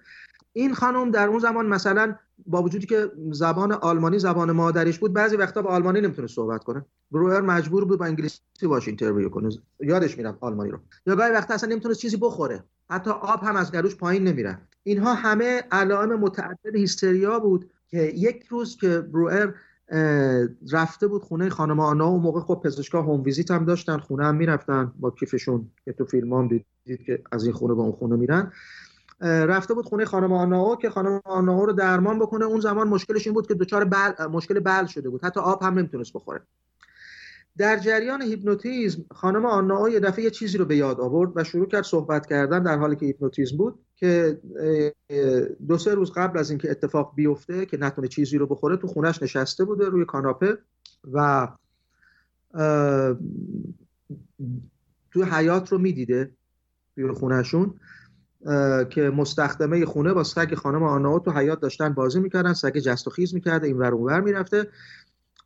[0.53, 2.15] این خانم در اون زمان مثلا
[2.45, 6.85] با وجودی که زبان آلمانی زبان مادریش بود بعضی وقتا با آلمانی نمی‌تونه صحبت کنه.
[7.11, 9.49] بروئر مجبور بود با انگلیسی باش interview کنه.
[9.79, 10.79] یادش می‌رفت آلمانی رو.
[11.05, 12.63] یا گاهی وقتا اصلا نمی‌تونه چیزی بخوره.
[12.89, 18.45] حتی آب هم از گلوش پایین نمیره اینها همه علائم متعدد هیستریا بود که یک
[18.49, 19.53] روز که بروئر
[20.71, 22.11] رفته بود خونه خانم آنا.
[22.11, 24.93] اون موقع خب پزشکا home visit هم داشتن خونه هم می‌رفتن.
[24.99, 28.51] با کیفشون که تو فیلم هم دیدید که از این خونه به اون خونه میرن.
[29.21, 32.45] رفته بود خونه خانم آناو که خانم آناو رو درمان بکنه.
[32.45, 35.23] اون زمان مشکلش این بود که دچار بل مشکل بل شده بود.
[35.25, 36.41] حتی آب هم نمی‌تونست بخوره.
[37.57, 41.67] در جریان هیپنوتیزم خانم آناو یه دفعه یه چیزی رو به یاد آورد و شروع
[41.67, 44.39] کرد صحبت کردن در حالی که هیپنوتیزم بود که
[45.67, 49.23] دو سه روز قبل از اینکه اتفاق بیفته که نتونه چیزی رو بخوره تو خونش
[49.23, 50.57] نشسته بوده روی کاناپه
[51.11, 51.47] و
[55.11, 56.31] تو حیات رو می‌دیده
[56.95, 57.73] توی خونهشون
[58.89, 63.09] که مستخدمه خونه با سگ خانم آناو تو حیات داشتن بازی می‌کردن سگ جست و
[63.09, 64.67] خیز می‌کرده این ور اونور می‌رفته.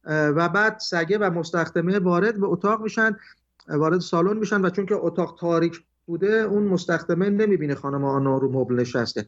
[0.06, 3.18] و بعد سگه و مستخدمه وارد به اتاق میشن
[3.68, 8.52] وارد سالن میشن و چون که اتاق تاریک بوده اون مستخدمه نمی‌بینه خانم آنا رو
[8.52, 9.26] مبل نشسته.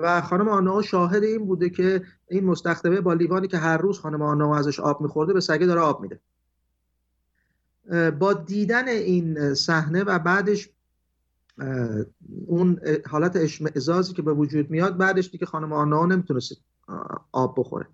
[0.00, 4.22] و خانم آنا شاهد این بوده که این مستخدمه با لیوانی که هر روز خانم
[4.22, 6.20] آنا ازش آب میخورده به سگه داره آب میده.
[8.10, 10.70] با دیدن این صحنه و بعدش
[12.46, 16.56] اون حالت اشمعزازی که به وجود میاد بعدش دیگه خانم آنا نمی‌تونست
[17.32, 17.86] آب بخوره.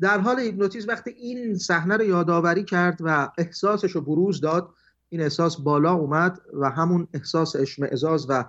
[0.00, 4.70] در حال هیپنوتیزم وقتی این صحنه رو یادآوری کرد و احساسش رو بروز داد
[5.08, 8.44] این احساس بالا اومد و همون احساس اشمعزاز و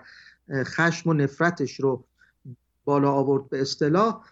[0.53, 2.03] خشم و نفرتش رو
[2.85, 4.23] بالا آورد به اصطلاح.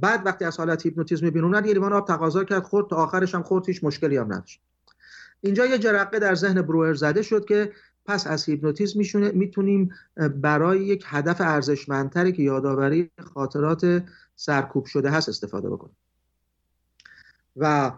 [0.00, 3.42] بعد وقتی از حالت هیپنوتیزم بیرون اومد یه آب تقاضا کرد خورد تا آخرش هم
[3.42, 4.60] خورد هیچ مشکلی هم نداشت.
[5.40, 7.72] اینجا یه جرقه در ذهن بروئر زده شد که
[8.06, 9.90] پس از هیپنوتیزم می‌تونیم
[10.42, 14.04] برای یک هدف ارزشمندتری که یادآوری خاطرات
[14.36, 15.96] سرکوب شده هست استفاده بکنیم.
[17.56, 17.92] و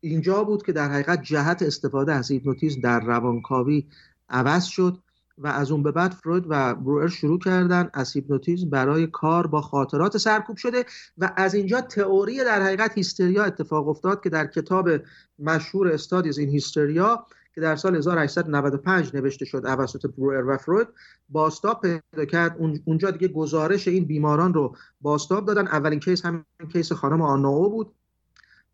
[0.00, 3.86] اینجا بود که در حقیقت جهت استفاده از هیپنوتیزم در روانکاوی
[4.28, 4.98] عوض شد
[5.38, 9.60] و از اون به بعد فروید و بروئر شروع کردن از هیپنوتیزم برای کار با
[9.60, 10.84] خاطرات سرکوب شده
[11.18, 14.90] و از اینجا تئوری در حقیقت هیستریا اتفاق افتاد که در کتاب
[15.38, 20.88] مشهور Studies in Hysteria که در سال 1895 نوشته شد توسط بروئر و فروید
[21.28, 22.56] بازتاب پیدا کرد.
[22.84, 25.66] اونجا دیگه گزارش این بیماران رو بازتاب دادن.
[25.66, 27.94] اولین case همین case خانم آنا او بود.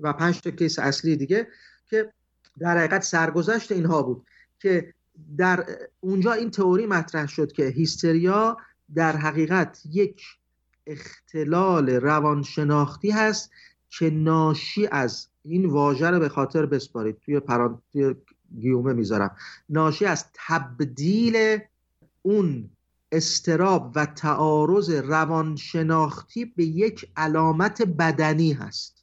[0.03, 1.49] و پنج تا case اصلی دیگه
[1.91, 2.13] که
[2.59, 4.27] در حقیقت سرگذشت اینها بود
[4.59, 4.95] که
[5.37, 5.67] در
[6.01, 8.57] اونجا این تئوری مطرح شد که هیستریا
[8.95, 10.23] در حقیقت یک
[10.87, 13.51] اختلال روانشناختی هست
[13.91, 17.19] که ناشی از این واژه رو به خاطر بسپارید.
[17.19, 18.15] توی پرانتی
[18.61, 19.37] گیومه می‌ذارم.
[19.69, 21.59] ناشی از تبدیل
[22.23, 22.71] اون
[23.13, 29.02] استراب و تعارض روانشناختی به یک علامت بدنی هست.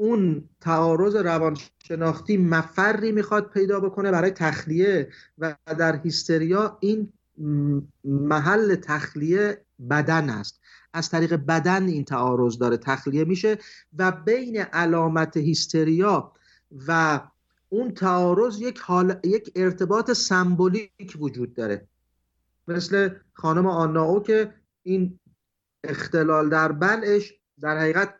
[0.00, 5.08] اون تعارض روانشناختی مفری می‌خواد پیدا بکنه برای تخلیه
[5.38, 7.12] و در هیستریا این
[8.04, 10.60] محل تخلیه بدن است.
[10.92, 13.58] از طریق بدن این تعارض داره تخلیه میشه
[13.98, 16.32] و بین علامت هیستریا
[16.88, 17.20] و
[17.68, 21.88] اون تعارض یک, حال، یک ارتباط سمبولیک وجود داره.
[22.68, 25.18] مثل خانم آناو که این
[25.84, 28.14] اختلال در بلعش در حقیقت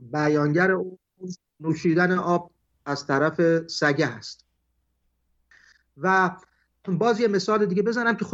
[0.00, 0.70] بیانگر
[1.60, 2.50] نوشیدن آب
[2.86, 4.44] از طرف سگه هست
[5.96, 6.36] و
[6.88, 8.26] باز یه مثال دیگه بزنم که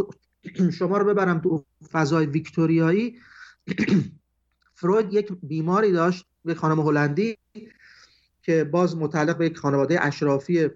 [0.70, 3.18] شما رو ببرم تو فضای ویکتوریایی.
[4.74, 7.38] فروید یک بیماری داشت یک خانم هلندی
[8.42, 10.70] که باز متعلق به یک خانواده اشرافی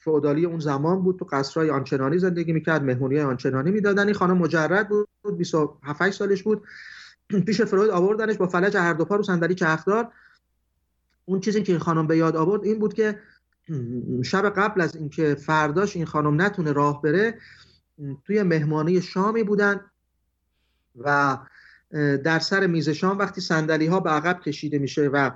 [0.00, 1.18] فئودالی اون زمان بود.
[1.18, 4.04] تو قصرهای آنچنانی زندگی می‌کرد مهمونی آنچنانی می‌دادن.
[4.04, 5.08] این خانم مجرد بود
[5.38, 6.62] 27 سالش بود.
[7.46, 10.12] پیش فروید آوردنش با فلج هر دو پا رو صندلی چرخدار.
[11.28, 13.18] اون چیزی که این خانم به یاد آورد این بود که
[14.24, 17.38] شب قبل از اینکه فرداش این خانم نتونه راه بره
[18.24, 19.80] توی مهمانی شامی بودن
[20.96, 21.38] و
[22.24, 25.30] در سر میز شام وقتی صندلی ها به عقب کشیده میشه و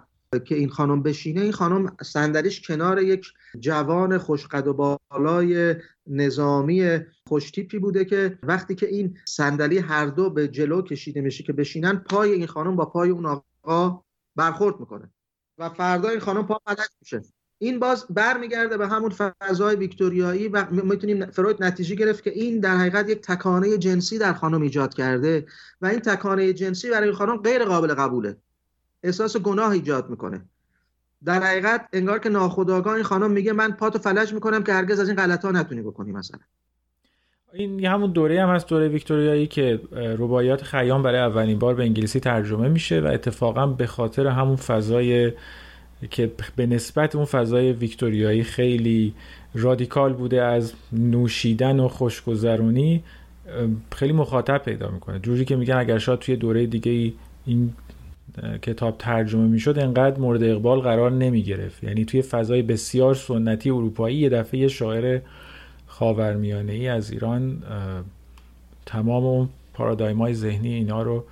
[0.45, 3.27] که این خانم بشینه این خانم صندلیش کنار یک
[3.61, 5.75] جوان خوشقد و بالای
[6.07, 11.53] نظامی خوشتیپی بوده که وقتی که این صندلی هر دو به جلو کشیده میشه که
[11.53, 14.03] بشینن پای این خانم با پای اون آقا
[14.37, 15.11] برخورد می‌کنه.
[15.59, 17.23] و فردا این خانم پا فلج میشه.
[17.59, 22.77] این باز برمیگرده به همون فضای ویکتوریایی و می‌تونیم فروید نتیجه گرفت که این در
[22.77, 25.47] حقیقت یک تکانه جنسی در خانم ایجاد کرده
[25.81, 28.37] و این تکانه جنسی برای این خانم غیر قابل قبوله.
[29.03, 30.45] احساس گناه ایجاد می‌کنه.
[31.25, 35.09] در حقیقت انگار که ناخودآگاه این خانم میگه من پاتو فلج می‌کنم که هرگز از
[35.09, 36.41] این غلط ها نتونی بکنی مثلا.
[37.55, 42.21] این همون دوره هم هست دوره ویکتوریایی که رباعیات خیام برای اولین بار به انگلیسی
[42.21, 45.33] ترجمه میشه و اتفاقا به خاطر همون فضای
[46.11, 49.15] که به نسبت اون فضای ویکتوریایی خیلی
[49.55, 53.03] رادیکال بوده از نوشیدن و خوشگذرونی
[53.93, 55.19] خیلی مخاطب پیدا می‌کنه.
[55.19, 57.13] جوری که میگن اگر شاید توی دوره دیگه
[57.47, 57.73] این
[58.63, 64.17] کتاب ترجمه می‌شد انقدر مورد اقبال قرار نمی گرفت یعنی توی فضای بسیار سنتی اروپایی
[64.17, 65.21] یه دفعه یه شاعر
[65.93, 67.63] خاورمیانه ای از ایران
[68.87, 71.25] تمام اون پارادایم های ذهنی اینا رو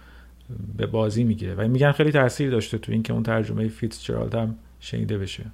[0.77, 1.55] به بازی می‌گیره.
[1.55, 5.45] و میگن خیلی تاثیر داشته تو اینکه اون ترجمه فیتزجرالد هم شنیده بشه.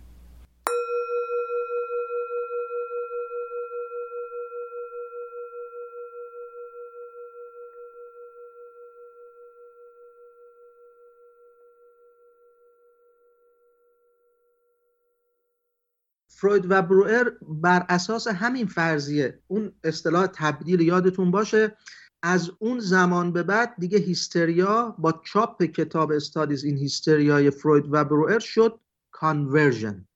[16.36, 21.76] فروید و بروئر بر اساس همین فرضیه اون اصطلاح تبدیل یادتون باشه
[22.22, 27.84] از اون زمان به بعد دیگه هیستریا با چاپ کتاب Studies in Hysteria ی فروید
[27.90, 30.08] و بروئر شد conversion.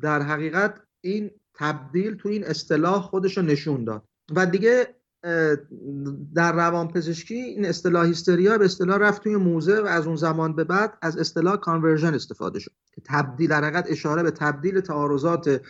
[0.00, 4.04] در حقیقت این تبدیل تو این اصطلاح خودش رو نشون داد.
[4.34, 4.99] و دیگه
[6.34, 10.56] در روان پزشکی این اصطلاح هیستریا به اصطلاح رفت توی موزه و از اون زمان
[10.56, 15.60] به بعد از اصطلاح conversion استفاده شد که تبدیل حقیقت اشاره به تبدیل تعارضات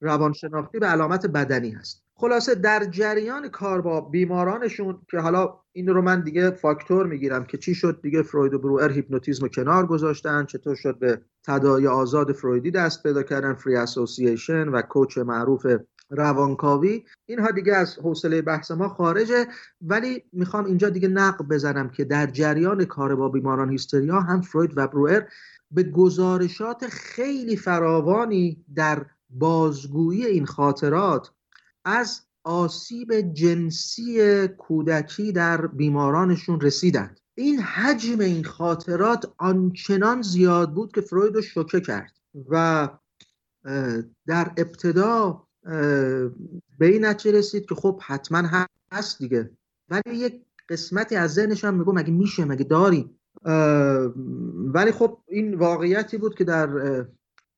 [0.00, 2.04] روانشناختی به علامت بدنی هست.
[2.14, 7.58] خلاصه در جریان کار با بیمارانشون که حالا این رو من دیگه فاکتور می‌گیرم که
[7.58, 12.70] چی شد؟ دیگه فروید و بروئر هیپنوتیزم کنار گذاشتن چطور شد به تداعی آزاد فرویدی
[12.70, 15.66] دست پیدا کردن فری اسوسییشن و کوچ معروف
[16.10, 17.04] روانکاوی.
[17.26, 19.46] اینها دیگه از حوصله بحث ما خارجه
[19.80, 24.78] ولی می‌خوام اینجا دیگه نقب بزنم که در جریان کار با بیماران هیستریا هم فروید
[24.78, 25.22] و بروئر
[25.70, 31.30] به گزارشات خیلی فراوانی در بازگویی این خاطرات
[31.84, 37.20] از آسیب جنسی کودکی در بیمارانشون رسیدند.
[37.34, 42.12] این حجم این خاطرات آنچنان زیاد بود که فروید رو شوکه کرد
[42.48, 42.88] و
[44.26, 45.46] در ابتدا
[46.78, 48.42] به این نتیجه رسید که خب حتما
[48.92, 49.50] هست دیگه.
[49.88, 53.20] ولی یک قسمتی از ذهنش هم میگو مگه میشه مگه داریم
[54.74, 56.68] ولی خب این واقعیتی بود که در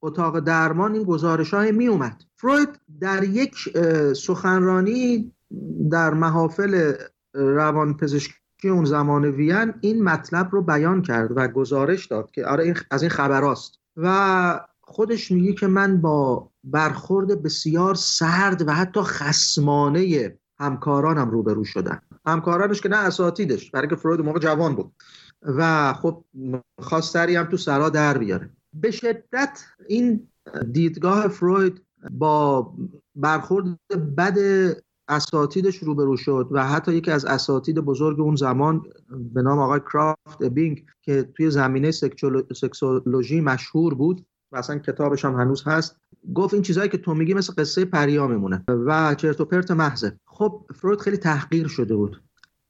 [0.02, 2.68] اتاق درمان این گزارش های می اومد فروید
[3.00, 3.54] در یک
[4.16, 5.32] سخنرانی
[5.90, 6.92] در محافل
[7.34, 12.64] روان پزشکی اون زمان وین این مطلب رو بیان کرد و گزارش داد که آره
[12.64, 13.78] این از این خبراست.
[13.96, 22.02] و خودش میگه که من با برخورد بسیار سرد و حتی خسمانه همکارانم روبرو شدم
[22.26, 24.92] همکارانش که نه اساتیدش برای که فروید موقع جوان بود.
[25.42, 26.24] و خب
[26.78, 28.50] خواستری هم تو سرا در بیاره.
[28.74, 30.28] به شدت این
[30.72, 32.74] دیدگاه فروید با
[33.14, 33.66] برخورد
[34.16, 34.38] بد
[35.08, 38.82] اساتیدش روبرو شد و حتی یکی از اساتید بزرگ اون زمان
[39.34, 41.90] به نام آقای کرافت بینگ که توی زمینه
[42.54, 45.96] سکسولوژی مشهور بود و اصلا کتابش هم هنوز هست.
[46.34, 50.12] گفت این چیزهایی که تو میگی مثل قصه پریا میمونه و چرت و پرت محضه.
[50.26, 52.22] خب فروید خیلی تحقیر شده بود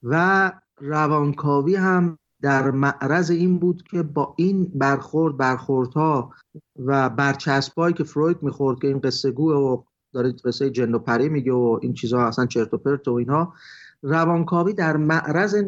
[0.03, 6.33] و روانکاوی هم در معرض این بود که با این برخورد برخوردها
[6.77, 11.29] و برچسبایی که فروید می‌خورد که این قصه گوه و داره قصه جن و پری
[11.29, 13.55] میگه و این چیزها اصلا چرت و پرت و اینها
[14.03, 15.65] روانکاوی در معرض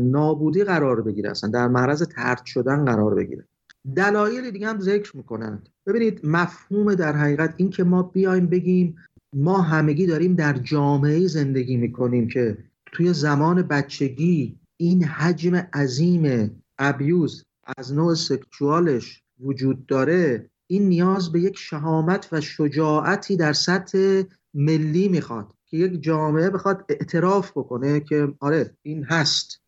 [0.00, 3.48] نابودی قرار بگیره اصلا در معرض ترد شدن قرار بگیره.
[3.96, 5.68] دلایل دیگه هم ذکر می‌کنند.
[5.86, 8.96] ببینید مفهوم در حقیقت این که ما بیایم بگیم
[9.32, 12.58] ما همگی داریم در جامعه زندگی می‌کنیم که
[12.92, 17.44] توی زمان بچگی این حجم عظیم ابیوز
[17.76, 24.22] از نوع سکشوالش وجود داره این نیاز به یک شهامت و شجاعتی در سطح
[24.54, 29.60] ملی می‌خواد که یک جامعه بخواد اعتراف بکنه که آره این هست.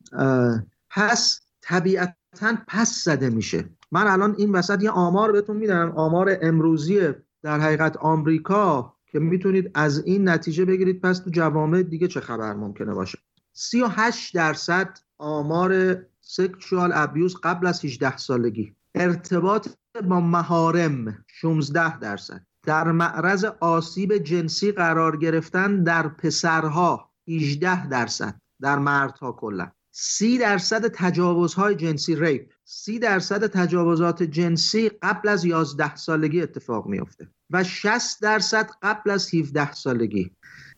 [0.91, 3.65] پس طبیعتا پس زده میشه.
[3.93, 5.93] من الان این وسط یه آمار بهتون میدم.
[5.97, 7.01] آمار امروزی
[7.43, 11.01] در حقیقت آمریکا که می‌تونید از این نتیجه بگیرید.
[11.01, 13.19] پس تو جوامع دیگه چه خبر ممکنه باشه؟
[13.53, 18.77] 38 درصد آمار سکشوال ابیوز قبل از 18 سالگی.
[18.95, 19.69] ارتباط
[20.09, 22.47] با مهارم 16 درصد.
[22.67, 28.35] در معرض آسیب جنسی قرار گرفتن در پسرها 18 درصد.
[28.61, 29.73] در مردها کلا.
[29.95, 37.29] سی درصد تجاوزهای جنسی ریپ سی درصد تجاوزات جنسی قبل از 11 سالگی اتفاق میافته
[37.51, 40.31] و 60 درصد قبل از 17 سالگی.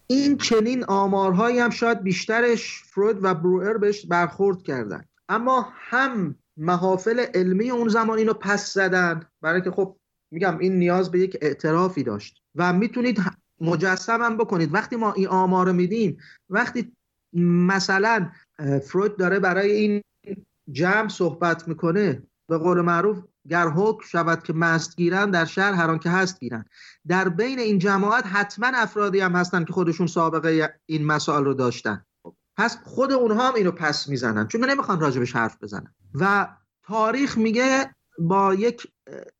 [0.07, 7.21] این چنین آمارهایی هم شاید بیشترش فروید و بروئر بهش برخورد کردن اما هم محافل
[7.35, 9.21] علمی اون زمان اینو پس زدن.
[9.41, 9.97] برای که خب
[10.31, 12.43] میگم این نیاز به یک اعترافی داشت.
[12.55, 13.23] و می‌تونید
[13.61, 14.75] مجسم هم بکنید.
[14.75, 16.17] وقتی ما این آمار میدیم
[16.49, 16.93] وقتی
[17.35, 18.31] مثلا
[18.83, 20.03] فروید داره برای این
[20.73, 22.23] جمع صحبت می‌کنه.
[22.49, 26.65] به قول معروف گر حکم شود که مست گیرن در شهر هران که هست گیرن
[27.07, 32.05] در بین این جماعت حتما افرادی هم هستن که خودشون سابقه این مسائل رو داشتن.
[32.57, 34.49] پس خود اونها هم اینو پس می‌زنن.
[34.49, 36.49] چون نمی‌خوان راجبش حرف بزنن و
[36.83, 38.87] تاریخ میگه با یک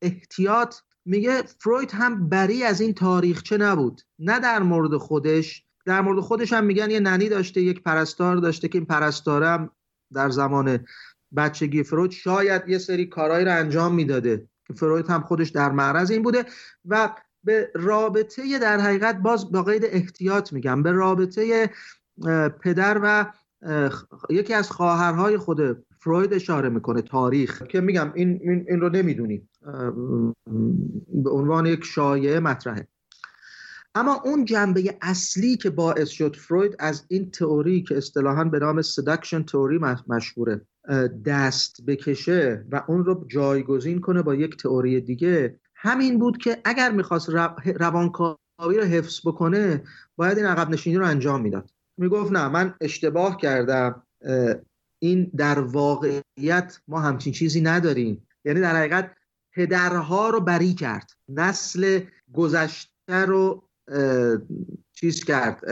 [0.01, 4.01] احتیاط میگه فروید هم بری از این تاریخچه نبود.
[4.19, 8.67] نه در مورد خودش در مورد خودش هم میگن یه ننی داشته یک پرستار داشته
[8.67, 9.71] که این پرستارم
[10.13, 10.79] در زمان
[11.37, 16.11] بچگی فروید شاید یه سری کارهایی رو انجام می‌داده که فروید هم خودش در معرض
[16.11, 16.45] این بوده
[16.85, 21.69] و به رابطه در حقیقت باز با قید احتیاط میگم به رابطه
[22.61, 23.25] پدر و
[24.29, 29.49] یکی از خواهرهای خود فروید اشاره می‌کنه تاریخ که میگم این, این, رو نمی‌دونیم
[31.23, 32.87] به عنوان یک شایعه مطرحه.
[33.95, 38.81] اما اون جنبه اصلی که باعث شد فروید از این تئوری که اصطلاحا به نام
[38.81, 40.61] سدکشن تئوری مشهوره
[41.25, 46.91] دست بکشه و اون رو جایگزین کنه با یک تئوری دیگه همین بود که اگر
[46.91, 47.29] می‌خواست
[47.65, 49.83] روانکاوی رو حفظ بکنه
[50.15, 51.69] باید این عقب نشینی رو انجام می‌داد.
[51.97, 54.03] می‌گفت نه من اشتباه کردم
[54.99, 58.27] این در واقعیت ما همچین چیزی نداریم.
[58.45, 59.11] یعنی در حقیقت
[59.53, 61.11] پدرها رو بری کرد.
[61.29, 61.99] نسل
[62.33, 63.64] گذشته رو
[64.93, 65.63] چیز کرد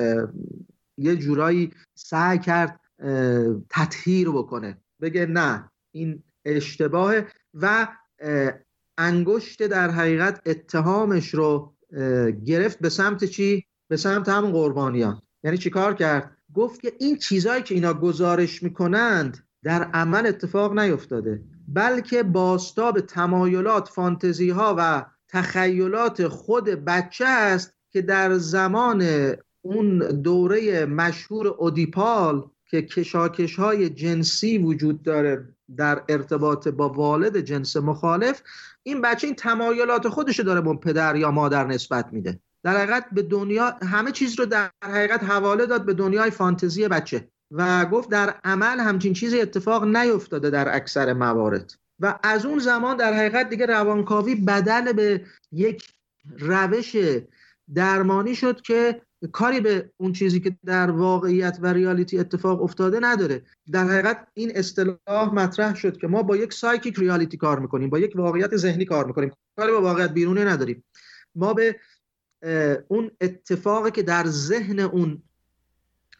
[0.97, 2.79] یه جورایی سعی کرد
[3.69, 7.87] تطهیر بکنه بگه نه این اشتباهه و
[8.97, 11.75] انگشت در حقیقت اتهامش رو
[12.45, 17.17] گرفت به سمت چی؟ به سمت همون قربانیان یعنی چی کار کرد؟ گفت که این
[17.17, 25.05] چیزهایی که اینا گزارش می‌کنند در عمل اتفاق نیفتاده بلکه باستاب تمایلات فانتزی ها و
[25.27, 34.57] تخیلات خود بچه است که در زمان اون دوره مشهور اودیپال که کشاکش های جنسی
[34.57, 38.41] وجود داره در ارتباط با والد جنس مخالف
[38.83, 42.39] این بچه این تمایلات خودش داره به پدر یا مادر نسبت میده.
[42.63, 47.27] در حقیقت به دنیا همه چیز رو در حقیقت حواله داد به دنیای فانتزی بچه
[47.51, 51.73] و گفت در عمل همچین چیزی اتفاق نیفتاده در اکثر موارد.
[51.99, 55.93] و از اون زمان در حقیقت دیگه روانکاوی بدل به یک
[56.39, 56.95] روش
[57.75, 59.01] درمانی شد که
[59.31, 63.41] کاری به اون چیزی که در واقعیت و ریالیتی اتفاق افتاده نداره.
[63.71, 67.99] در حقیقت این اصطلاح مطرح شد که ما با یک سایکیک ریالیتی کار می‌کنیم با
[67.99, 69.31] یک واقعیت ذهنی کار می‌کنیم.
[69.57, 70.83] کاری با واقعیت بیرونه نداریم.
[71.35, 71.75] ما به
[72.87, 75.23] اون اتفاقی که در ذهن اون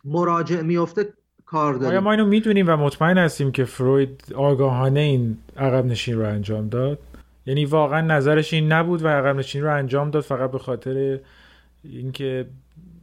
[0.04, 1.14] مراجع میفته
[1.46, 2.00] کار داریم.
[2.00, 7.00] ما اینو می‌دونیم و مطمئن هستیم که فروید آگاهانه این عقب نشین رو انجام داد؟
[7.46, 11.20] یعنی واقعا نظرش این نبود و عقب نشین رو انجام داد فقط به خاطر
[11.84, 12.50] اینکه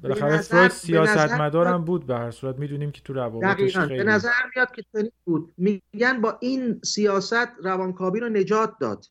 [0.02, 2.58] بالاخره فروید سیاست مدارم بود به هر صورت.
[2.58, 5.54] می‌دونیم که تو روابطش خیلی به نظر میاد که چنین بود.
[5.56, 9.06] میگن با این سیاست روانکاوی رو نجات داد.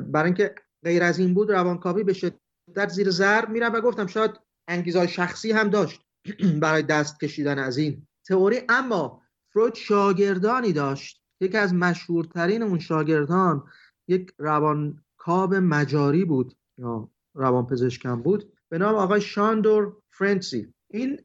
[0.00, 4.30] برای اینکه غیر از این بود روانکاوی به شدت زیر ضرب میره و گفتم شاید
[4.68, 6.00] انگیزهای شخصی هم داشت
[6.62, 8.60] برای دست کشیدن از این تئوری.
[8.68, 9.22] اما
[9.52, 11.20] فروید شاگردانی داشت.
[11.40, 13.64] یکی از مشهورترین اون شاگردان
[14.08, 20.74] یک روانکاو مجاری بود یا روان پزشکم بود به نام آقای شاندور فرنزی.
[20.90, 21.20] این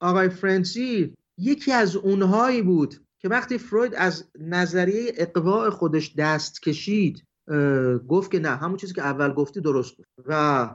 [0.00, 7.24] آقای فرنزی یکی از اونهایی بود که وقتی فروید از نظریه اغوای خودش دست کشید
[8.08, 10.06] گفت که نه همون چیزی که اول گفتی درست بود.
[10.26, 10.68] و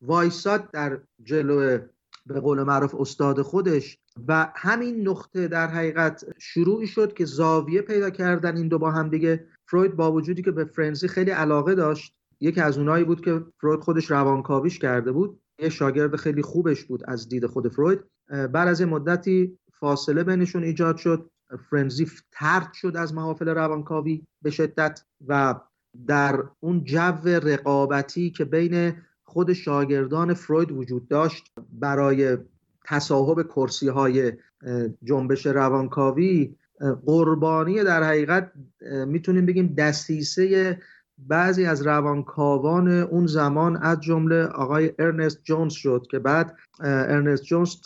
[0.00, 1.78] وایساد در جلو
[2.26, 8.10] به قول معروف استاد خودش و همین نقطه در حقیقت شروعی شد که زاویه پیدا
[8.10, 9.46] کردن این دو با هم دیگه.
[9.70, 13.80] فروید با وجودی که به فرنزی خیلی علاقه داشت یکی از اونایی بود که فروید
[13.80, 15.40] خودش روانکاویش کرده بود.
[15.58, 18.00] یه شاگرد خیلی خوبش بود از دید خود فروید.
[18.28, 21.30] بعد از مدتی فاصله بینشون ایجاد شد.
[21.70, 25.60] فرنزی ترد شد از محافل روانکاوی به شدت و
[26.06, 28.92] در اون جو رقابتی که بین
[29.24, 32.38] خود شاگردان فروید وجود داشت برای
[32.84, 34.32] تصاحب کرسی های
[35.04, 36.54] جنبش روانکاوی
[37.06, 38.52] قربانی در حقیقت
[39.06, 40.78] می‌تونیم بگیم دستیسه
[41.28, 47.76] بعضی از روانکاوان اون زمان از جمله آقای ارنست جونز شد که بعد ارنست جونز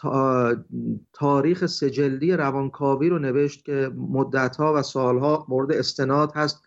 [1.13, 6.63] تاریخ سجلی روانکاوی رو نوشت که مدتها و سالها مورد استناد هست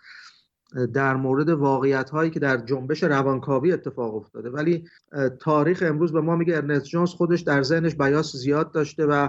[0.94, 4.50] در مورد واقعیت هایی که در جنبش روانکاوی اتفاق افتاده.
[4.50, 4.86] ولی
[5.40, 9.28] تاریخ امروز به ما میگه ارنست جونز خودش در ذهنش بیاس زیاد داشته و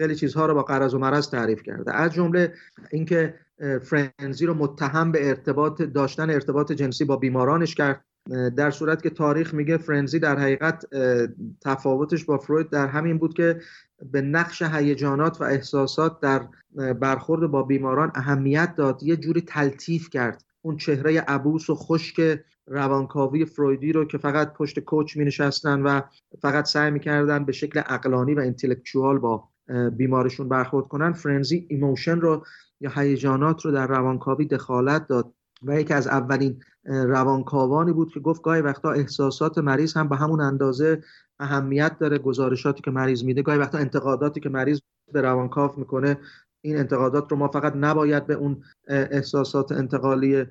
[0.00, 1.94] خیلی چیزها رو با قرض و مرض تعریف کرده.
[1.94, 2.52] از جمله
[2.90, 3.34] اینکه
[3.82, 8.04] فرنزی رو متهم به ارتباط داشتن ارتباط جنسی با بیمارانش کرد.
[8.56, 10.84] در صورت که تاریخ میگه فرنزی در حقیقت
[11.60, 13.60] تفاوتش با فروید در همین بود که
[14.12, 16.42] به نقش هیجانات و احساسات در
[16.92, 19.02] برخورد با بیماران اهمیت داد.
[19.02, 20.44] یه جوری تلطیف کرد.
[20.62, 26.00] اون چهره عبوس و خشک روانکاوی فرویدی رو که فقط پشت couch می نشستن و
[26.42, 29.49] فقط سعی می‌کردن به شکل عقلانی و intellectual با
[29.96, 32.44] بیمارشون برخورد کنن فرنزی emotion رو
[32.80, 38.42] یا هیجانات رو در روانکاوی دخالت داد و یکی از اولین روانکاوانی بود که گفت
[38.42, 41.02] گاهی وقتا احساسات مریض هم به همون اندازه
[41.40, 44.80] اهمیت داره گزارشاتی که مریض میده گاهی وقتا انتقاداتی که مریض
[45.12, 46.18] به روانکاو می‌کنه
[46.60, 50.46] این انتقادات رو ما فقط نباید به اون احساسات انتقالی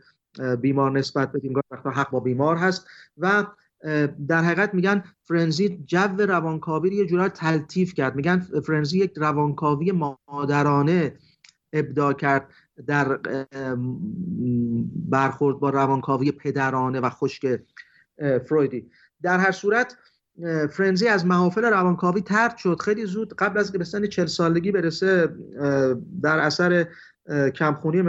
[0.62, 3.46] بیمار نسبت بدیم گاهی وقتا حق با بیمار هست و
[4.28, 8.16] در حقیقت میگن فرنزی جو روانکاوی رو یه جورا تلطیف کرد.
[8.16, 9.92] میگن فرنزی یک روانکاوی
[10.28, 11.14] مادرانه
[11.74, 12.48] ابدا کرد
[12.88, 13.20] در
[15.10, 17.60] برخورد با روانکاوی پدرانه و خشک
[18.50, 18.90] فرویدی.
[19.22, 19.98] در هر صورت
[20.72, 22.82] فرنزی از محافل روانکاوی ترد شد.
[22.82, 25.36] خیلی زود قبل از که به سن 40 سالگی برسه
[26.22, 26.88] در اثر
[27.56, 28.02] کمخونی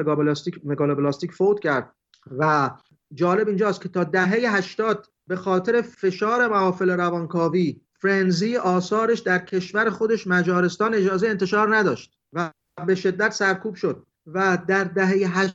[0.65, 1.93] مگابلاستیک فوت کرد
[2.39, 2.71] و
[3.15, 9.91] جالب اینجاست که تا دهه 80 به خاطر فشار محافل روانکاوی فرنزی آثارش در کشور
[9.91, 12.53] خودش مجارستان اجازه انتشار نداشت و
[12.87, 15.49] به شدت سرکوب شد و در دهه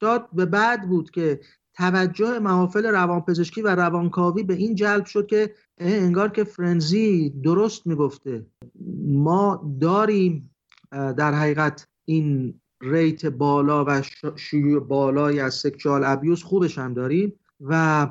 [0.00, 1.40] 80 به بعد بود که
[1.74, 8.46] توجه محافل روانپزشکی و روانکاوی به این جلب شد که انگار که فرنزی درست می‌گفته.
[9.06, 10.50] ما داریم
[10.90, 14.02] در حقیقت این ریت بالا و
[14.36, 18.08] شیوع بالایی از سکشوال ابیوز خوبش هم داریم و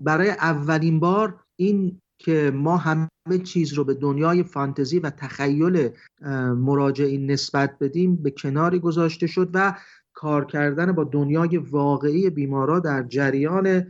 [0.00, 5.88] برای اولین بار این که ما همه چیز رو به دنیای فانتزی و تخیل
[6.56, 9.74] مراجعین نسبت بدیم به کناری گذاشته شد و
[10.12, 13.86] کار کردن با دنیای واقعی بیمارا در جریان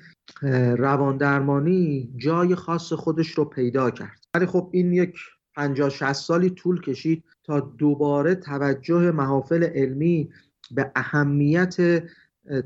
[0.78, 4.20] رواندرمانی جای خاص خودش رو پیدا کرد.
[4.34, 5.14] ولی خب این یک
[5.56, 10.30] 50 60 سالی طول کشید تا دوباره توجه محافل علمی
[10.70, 12.02] به اهمیت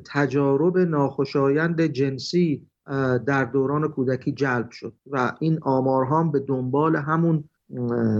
[0.04, 2.66] تجارب ناخوشایند جنسی
[3.26, 7.44] در دوران کودکی جلب شد و این آمارها هم به دنبال همون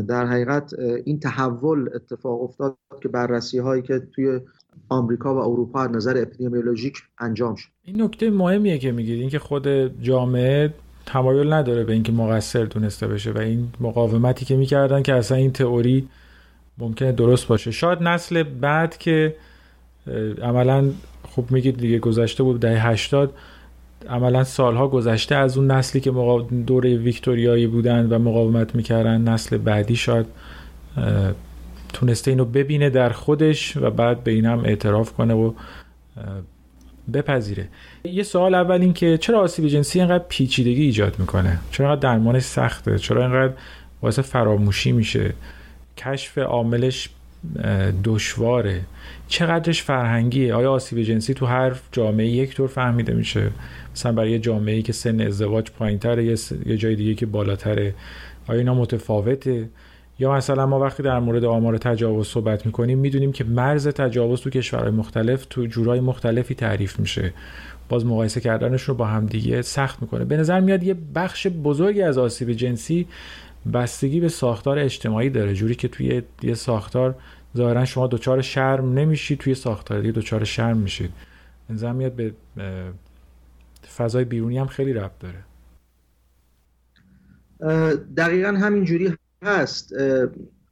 [0.08, 4.40] در حقیقت این تحول اتفاق افتاد که بررسی هایی که توی
[4.88, 7.68] آمریکا و اروپا از نظر اپیدمیولوژیک انجام شد.
[7.82, 9.68] این نکته مهمیه که میگید اینکه خود
[10.02, 10.74] جامعه
[11.06, 15.52] تمایل نداره به اینکه مقصر دونسته بشه و این مقاومتی که می‌کردن که اصلا این
[15.52, 16.08] تئوری
[16.78, 17.70] ممکنه درست باشه.
[17.70, 19.36] شاید نسل بعد که
[20.42, 20.90] عملا
[21.22, 23.34] خب میگید دیگه گذشته بود دهه 80
[24.09, 26.11] عملا سالها گذشته از اون نسلی که
[26.66, 30.26] دوره ویکتوریایی بودن و مقاومت می‌کردن نسل بعدی شاید
[31.92, 35.53] تونسته اینو ببینه در خودش و بعد به اینم اعتراف کنه و
[37.12, 37.68] بپذیره.
[38.05, 42.42] یه سوال اول این که چرا آسیب جنسی اینقدر پیچیدگی ایجاد می‌کنه؟ چرا اینقدر درمانش
[42.42, 43.53] سخته؟ چرا اینقدر
[44.01, 45.32] باعث فراموشی میشه؟
[45.96, 47.09] کشف عاملش
[48.05, 48.80] دشواره.
[49.28, 53.51] چقدرش فرهنگیه؟ آیا آسیب جنسی تو هر جامعه یک طور فهمیده میشه؟
[53.99, 56.36] مثلا برای یه جامعه که سن ازدواج پایینتره یه,
[56.66, 57.94] یه جای دیگه که بالاتره.
[58.49, 59.68] آیا اینا متفاوته؟
[60.18, 64.51] یا مثلا ما وقتی در مورد آمار تجاوز صحبت می‌کنیم می‌دونیم که مرز تجاوز تو
[64.51, 67.32] کشورهای مختلف تو جورای مختلفی تعریف میشه.
[67.88, 70.24] باز مقایسه کردنش رو با همدیگه سخت می‌کنه.
[70.24, 73.07] به نظر میاد یه بخش بزرگی از آسیب جنسی
[73.72, 75.55] بستگی به ساختار اجتماعی داره.
[75.55, 77.14] جوری که توی یه ساختار
[77.57, 81.11] ظاهرا شما دچار شرم نمیشید توی ساختار دیگه دچار شرم میشید
[81.70, 82.32] نظر میاد به
[83.99, 85.44] فضای بیرونی هم خیلی ربط داره.
[88.16, 89.92] دقیقا همین جوری هست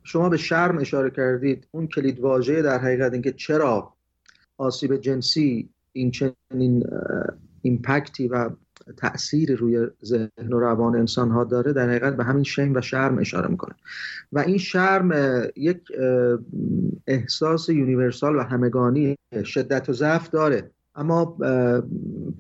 [0.03, 1.66] شما به شرم اشاره کردید.
[1.70, 3.93] اون کلید واژه در حقیقت اینکه چرا
[4.59, 6.85] آسیب جنسی این چنین
[7.62, 8.51] ایمپکتی و
[8.97, 13.18] تأثیری روی ذهن و روان انسان ها داره در حقیقت به همین شیم و شرم
[13.18, 13.74] اشاره می‌کنه.
[14.33, 15.12] و این شرم
[15.57, 15.83] یک
[17.07, 20.70] احساس یونیورسال و همگانی شدت و ضعف داره.
[20.97, 21.36] اما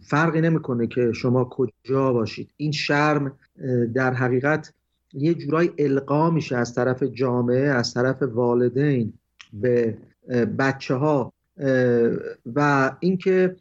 [0.02, 2.50] فرقی نمی‌کنه که شما کجا باشید.
[2.56, 3.38] این شرم
[3.94, 4.72] در حقیقت
[5.12, 9.12] یه جورای القا میشه از طرف جامعه از طرف والدین
[9.52, 9.98] به
[10.58, 11.32] بچه ها
[12.54, 13.56] و اینکه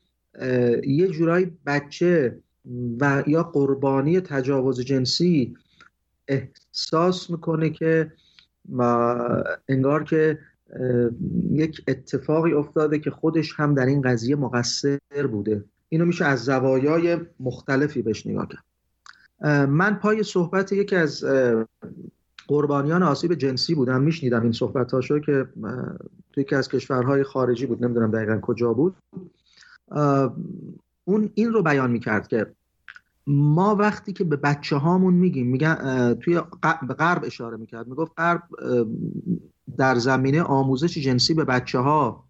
[0.83, 2.39] یه جورایی بچه
[2.99, 5.55] و یا قربانی تجاوز جنسی
[6.27, 8.11] احساس می‌کنه که
[9.67, 10.39] انگار که
[11.51, 14.99] یک اتفاقی افتاده که خودش هم در این قضیه مقصر
[15.31, 15.63] بوده.
[15.89, 18.63] اینو میشه از زوایای مختلفی بهش نگاه کرد.
[19.69, 21.25] من پای صحبت یکی از
[22.47, 24.01] قربانیان آسیب جنسی بودم.
[24.01, 25.47] میشنیدم این صحبت هاشو که
[26.33, 27.83] توی یکی از کشورهای خارجی بود.
[27.85, 28.95] نمی‌دونم دقیقا کجا بود.
[31.05, 32.47] اون این رو بیان می‌کرد که
[33.27, 36.39] ما وقتی که به بچه هامون میگیم میگن توی
[36.99, 37.87] غرب اشاره می‌کرد.
[37.87, 38.41] می‌گفت غرب
[39.77, 42.23] در زمینه آموزش جنسی به بچه ها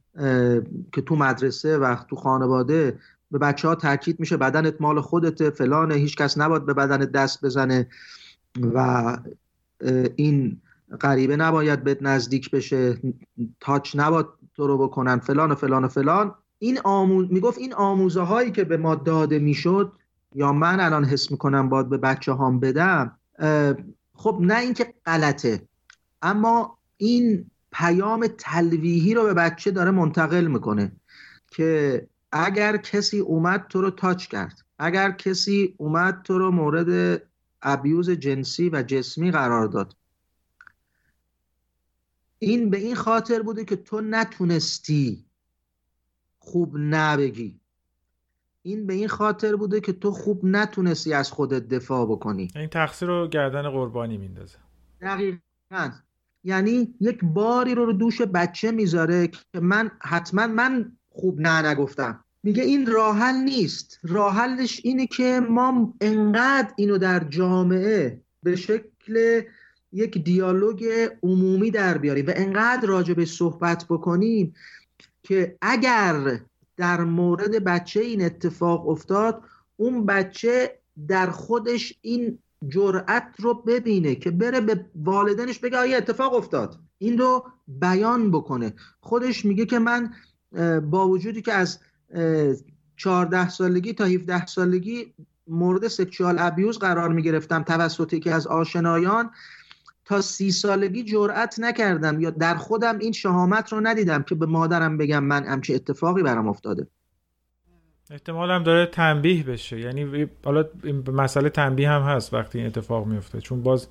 [0.92, 3.00] که تو مدرسه و تو خانواده
[3.32, 7.46] به بچه ها تاکید میشه بدنت مال خودته فلانه هیچ کس نباید به بدنت دست
[7.46, 7.88] بزنه
[8.74, 9.18] و
[10.16, 10.62] این
[11.02, 12.98] غریبه نباید بهت نزدیک بشه
[13.60, 14.26] تاچ نباید
[14.56, 16.36] تو رو بکنن فلان و فلان و فلان.
[16.60, 19.92] این آموز می‌گفت این آموزه هایی که به ما داده می‌شد
[20.36, 23.18] یا من الان حس می‌کنم باید به بچه هام بدم
[24.14, 25.62] خب نه اینکه غلطه
[26.22, 30.92] اما این پیام تلویحی رو به بچه داره منتقل می‌کنه
[31.48, 37.22] که اگر کسی اومد تو رو تاچ کرد اگر کسی اومد تو رو مورد
[37.62, 39.96] ابیوز جنسی و جسمی قرار داد.
[42.40, 45.26] این به این خاطر بوده که تو نتونستی
[46.40, 47.60] خوب نبگی.
[48.62, 52.48] این به این خاطر بوده که تو خوب نتونستی از خودت دفاع بکنی.
[52.56, 54.58] این تقصیر رو گردن قربانی میندازه.
[55.02, 55.92] دقیقا.
[56.46, 62.24] یعنی یک باری رو رو دوش بچه می‌ذاره که من حتما من خوب نه نگفتم.
[62.44, 64.00] میگه این راحل نیست.
[64.04, 69.42] راحلش اینه که ما انقدر اینو در جامعه به شکل
[69.92, 74.54] یک دیالوگ عمومی در بیاریم و انقدر راجع به صحبت بکنیم
[75.24, 76.40] که اگر
[76.78, 79.42] در مورد بچه این اتفاق افتاد
[79.78, 86.34] اون بچه در خودش این جرأت رو ببینه که بره به والدینش بگه آیا اتفاق
[86.34, 86.80] افتاد.
[86.98, 88.74] این رو بیان بکنه.
[89.00, 90.14] خودش میگه که من
[90.82, 91.80] با وجودی که از
[92.98, 95.14] 14 سالگی تا 17 سالگی
[95.48, 99.32] مورد سکشوال ابیوز قرار می گرفتم توسط که از آشنایان
[100.06, 104.98] تا سی سالگی جرأت نکردم یا در خودم این شهامت رو ندیدم که به مادرم
[104.98, 106.88] بگم من همچه اتفاقی برام افتاده.
[108.12, 109.80] احتمال هم داره تنبیه بشه.
[109.80, 110.66] یعنی حالا
[111.14, 113.42] مسئله تنبیه هم هست وقتی این اتفاق میفته.
[113.42, 113.88] چون باز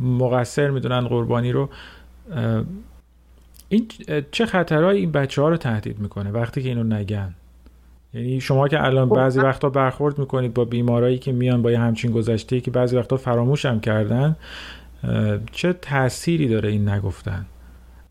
[0.00, 1.68] مقصر می‌دونن قربانی رو.
[3.68, 3.88] این
[4.30, 7.34] چه خطرهایی این بچه ها رو تهدید می‌کنه وقتی که اینو نگن؟
[8.14, 11.78] یعنی شما که الان خب، بعضی وقتا برخورد می‌کنید با بیمارایی که میان با یه
[11.78, 14.36] همچین گذشته که بعضی وقتا فراموش هم کردن
[15.52, 17.46] چه تأثیری داره این نگفتن؟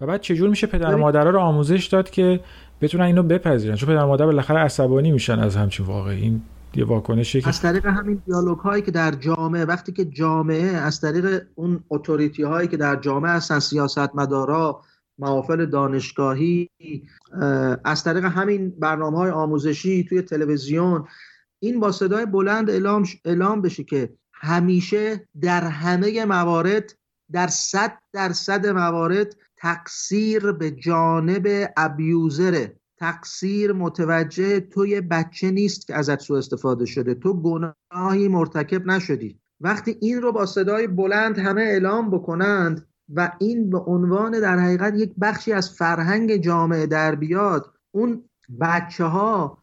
[0.01, 2.39] و بعد چجور میشه پدر مادرها رو آموزش داد که
[2.81, 6.21] بتونن اینو بپذیرن چون پدر مادر بالاخره عصبانی میشن از همچین واقعی.
[6.21, 6.41] این
[6.75, 11.41] یه واکنشی از طریق همین دیالوگ هایی که در جامعه وقتی که جامعه از طریق
[11.55, 14.81] اون اتوریتی هایی که در جامعه هستن سیاست مدارا
[15.19, 16.69] محافل دانشگاهی
[17.83, 21.07] از طریق همین برنامه های آموزشی توی تلویزیون
[21.59, 26.95] این با صدای بلند اعلام, اعلام بشه که همیشه در همه موارد
[27.31, 32.79] در صد درصد موارد تقصیر به جانب ابیوزره.
[32.97, 37.13] تقصیر متوجه توی بچه نیست که ازت سو استفاده شده.
[37.13, 39.39] تو گناهی مرتکب نشدی.
[39.61, 44.93] وقتی این رو با صدای بلند همه اعلام بکنند و این به عنوان در حقیقت
[44.95, 48.29] یک بخشی از فرهنگ جامعه در بیاد اون
[48.61, 49.57] بچه ها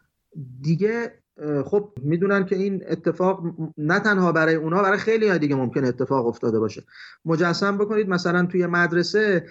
[0.61, 1.23] دیگه
[1.65, 3.43] خب می‌دونن که این اتفاق
[3.79, 6.85] نه تنها برای اونا برای خیلی های دیگه ممکن اتفاق افتاده باشه.
[7.25, 9.47] مجسم بکنید مثلا توی مدرسه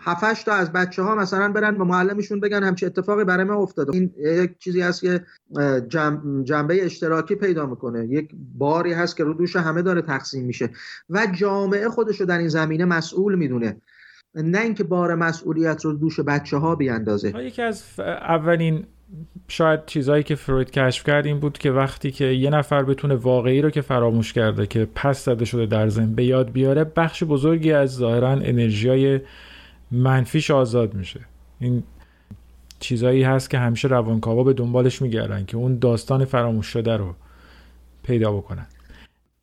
[0.00, 3.94] هفتش تا از بچه ها مثلا برن به معلمشون بگن همچه اتفاقی برای ما افتاده.
[3.94, 5.20] این یک چیزی هست که
[6.44, 8.06] جنبه اشتراکی پیدا می‌کنه.
[8.06, 10.70] یک باری هست که رو دوش همه داره تقسیم میشه
[11.10, 13.76] و جامعه خودش رو در این زمینه مسئول می‌دونه.
[14.34, 18.84] نه اینکه بار مسئولیت رو دوش بچه ها بیاندازه یکی از اولین
[19.48, 23.62] شاید چیزهایی که فروید کشف کرد این بود که وقتی که یه نفر بتونه واقعی
[23.62, 27.72] رو که فراموش کرده که پس زده شده در ذهن به یاد بیاره بخش بزرگی
[27.72, 29.20] از ظاهرا انرژیای
[29.96, 31.20] منفیش آزاد میشه.
[31.58, 31.82] این
[32.80, 37.14] چیزایی هست که همیشه روانکاوا به دنبالش میگردن که اون داستان فراموش شده رو
[38.02, 38.66] پیدا بکنن.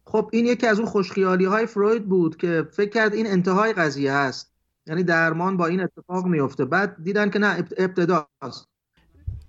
[0.05, 4.13] خب این یکی از اون خوشخیالی های فروید بود که فکر کرد این انتهای قضیه
[4.13, 4.53] هست.
[4.87, 8.67] یعنی درمان با این اتفاق میفته بعد دیدن که نه ابتداست.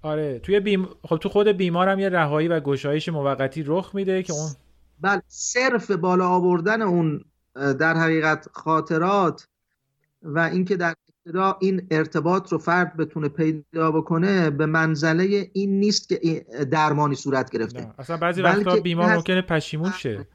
[0.02, 0.88] آره توی بیم...
[1.02, 4.50] خب تو خود بیمارم یه رهایی و گشایش موقتی رخ میده که اون
[5.00, 7.24] بله صرف بالا آوردن اون
[7.55, 9.48] در حقیقت خاطرات
[10.25, 10.95] و اینکه در
[11.27, 17.51] ابتدا این ارتباط رو فرد بتونه پیدا بکنه به منزله این نیست که درمانی صورت
[17.51, 17.81] گرفته.
[17.81, 17.95] نه.
[17.99, 20.27] اصلا بعضی وقتا بیمار ممکنه پشیمون شه.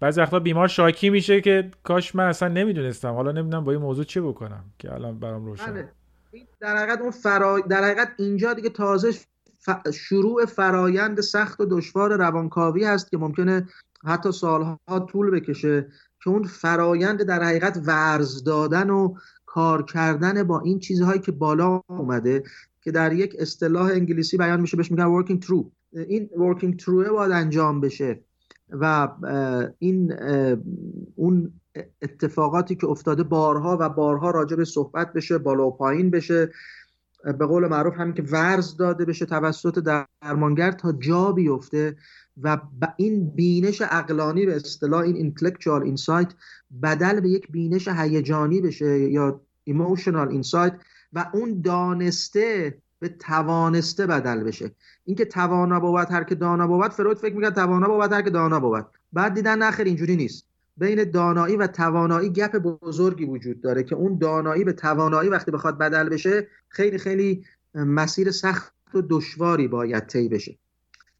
[0.00, 3.12] بعضی وقتا بیمار شاکی میشه که کاش من اصلا نمی‌دونستم.
[3.12, 5.72] حالا نمی‌دونم با این موضوع چه بکنم که الان برام روشن.
[5.72, 5.88] بله.
[6.60, 7.60] در حقیقت اون فرا...
[7.60, 9.12] در حقیقت اینجا دیگه تازه
[9.94, 13.68] شروع فرایند سخت و دشوار روانکاوی هست که ممکنه
[14.04, 14.78] حتی سالها
[15.12, 15.88] طول بکشه.
[16.24, 19.14] که اون فرایند در حقیقت ورز دادن و
[19.46, 22.42] کار کردن با این چیزهایی که بالا اومده
[22.80, 25.64] که در یک اصطلاح انگلیسی بیان میشه بهش میگن working through.
[25.92, 28.20] این working through باید انجام بشه
[28.70, 29.08] و
[29.78, 30.12] این
[31.14, 31.52] اون
[32.02, 36.50] اتفاقاتی که افتاده بارها و بارها راجع به صحبت بشه بالا و پایین بشه.
[37.24, 41.96] به قول معروف همین که ورز داده بشه توسط درمانگر تا جا بیفته.
[42.42, 42.58] و
[42.96, 46.34] این بینش اقلانی به اصطلاح این intellectual insight
[46.82, 50.72] بدل به یک بینش هیجانی بشه یا emotional insight
[51.12, 54.70] و اون دانسته به توانسته بدل بشه.
[55.04, 58.60] اینکه توانا بود هر که دانا بود فروید فکر می‌کرد توانا بود هر که دانا
[58.60, 58.86] بود.
[59.12, 60.44] بعد دیدن نخیر اینجوری نیست.
[60.76, 65.78] بین دانایی و توانایی گپ بزرگی وجود داره که اون دانایی به توانایی وقتی بخواد
[65.78, 70.58] بدل بشه خیلی خیلی مسیر سخت و دشواری باید طی بشه.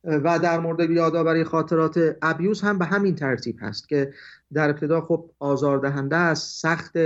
[0.05, 4.13] و در مورد یادآوری خاطرات ابیوز هم به همین ترتیب هست که
[4.53, 6.97] در ابتدا خب آزاردهنده است سخت.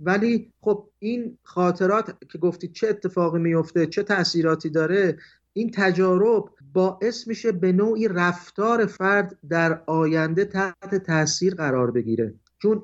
[0.00, 5.18] ولی خب این خاطرات که گفتید چه اتفاقی میفته چه تاثیراتی داره
[5.52, 12.34] این تجارب باعث میشه به نوعی رفتار فرد در آینده تحت تاثیر قرار بگیره.
[12.58, 12.82] چون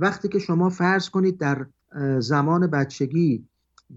[0.00, 1.66] وقتی که شما فرض کنید در
[2.18, 3.44] زمان بچگی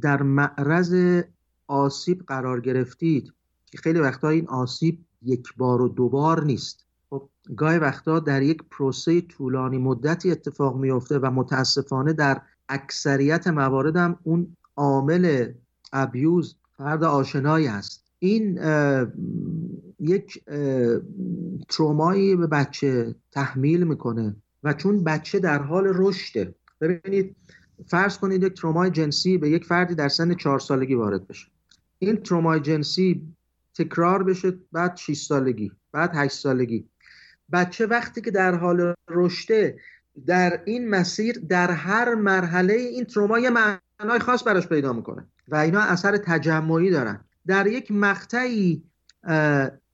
[0.02, 1.24] در معرض
[1.68, 3.34] آسیب قرار گرفتید
[3.74, 6.86] که خیلی وقتا این آسیب یک بار و دو بار نیست.
[7.10, 13.96] خب گاهی وقتا در یک پروسه طولانی مدتی اتفاق میفته و متاسفانه در اکثریت موارد
[13.96, 15.52] هم اون عامل
[15.94, 18.04] ابیوز فرد آشنایی است.
[18.20, 18.60] این
[20.00, 20.44] یک
[21.70, 27.36] ترومایی به بچه تحمیل می‌کنه و چون بچه در حال رشده ببینید
[27.88, 31.48] فرض کنید یک ترومای جنسی به یک فردی در سن چهار سالگی وارد بشه.
[32.00, 33.34] این ترومای جنسی
[33.76, 36.86] تکرار بشه بعد 6 سالگی بعد 8 سالگی.
[37.52, 39.78] بچه وقتی که در حال رشده
[40.26, 45.56] در این مسیر در هر مرحله این تروما یه معنای خاص براش پیدا می‌کنه و
[45.56, 47.26] اینا اثر تجمعی دارن.
[47.48, 48.84] در یک مقطعی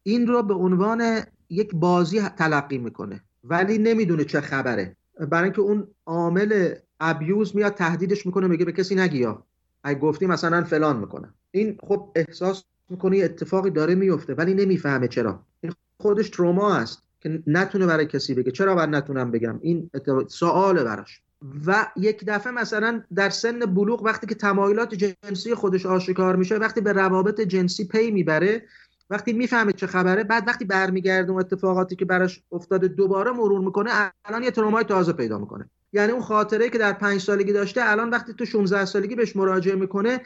[0.04, 4.96] این رو به عنوان یک بازی تلقی می‌کنه ولی نمی‌دونه چه خبره.
[5.20, 9.46] برای اینکه اون عامل ابیوز میاد تهدیدش می‌کنه میگه به کسی نگی یا.
[9.84, 11.34] اگه گفتی مثلا فلان می‌کنه.
[11.52, 15.40] این خب احساس می‌کنه اتفاقی داره میفته ولی نمی‌فهمه چرا.
[15.62, 18.52] این خودش تروما است که نتونه برای کسی بگه.
[18.52, 19.90] چرا باید نتونم بگم؟ این
[20.28, 21.22] سواله براش.
[21.66, 26.82] و یک دفعه مثلا در سن بلوغ وقتی که تمایلات جنسی خودش آشکار میشه وقتی
[26.82, 28.64] به روابط جنسی پی می‌بره
[29.10, 33.92] وقتی می‌فهمه چه خبره بعد وقتی برمیگرده اون اتفاقاتی که براش افتاده دوباره مرور می‌کنه
[34.26, 35.70] الان یه ترومای تازه پیدا می‌کنه.
[35.94, 39.76] یعنی اون خاطره که در پنج سالگی داشته الان وقتی تو 16 سالگی بهش مراجعه
[39.76, 40.22] می‌کنه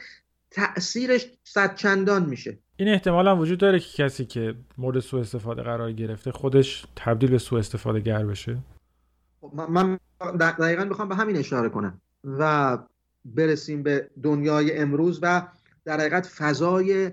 [0.54, 2.58] تاثیرش صد چندان میشه.
[2.76, 7.30] این احتمال هم وجود داره که کسی که مورد سوء استفاده قرار گرفته خودش تبدیل
[7.30, 8.58] به سوء استفاده گر بشه.
[9.40, 9.98] خب، من
[10.40, 12.78] دقیقا می‌خوام به همین اشاره کنم و
[13.24, 15.42] برسیم به دنیای امروز و
[15.84, 17.10] در حقیقت فضای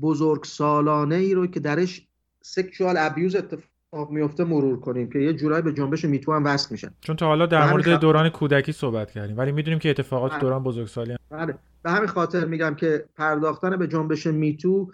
[0.00, 2.06] بزرگ سالانه ای رو که درش
[2.42, 6.90] سکشوال ابیوز اتفاق میفته مرور کنیم که یه جورایی به جنبش میتو هم وصل میشن.
[7.00, 9.38] چون تا حالا در مورد دوران کودکی صحبت کردیم.
[9.38, 10.40] ولی می‌دونیم که اتفاقات بله.
[10.40, 11.54] دوران بزرگسالی بله.
[11.84, 14.92] به همین خاطر میگم که پرداختن به جنبش میتو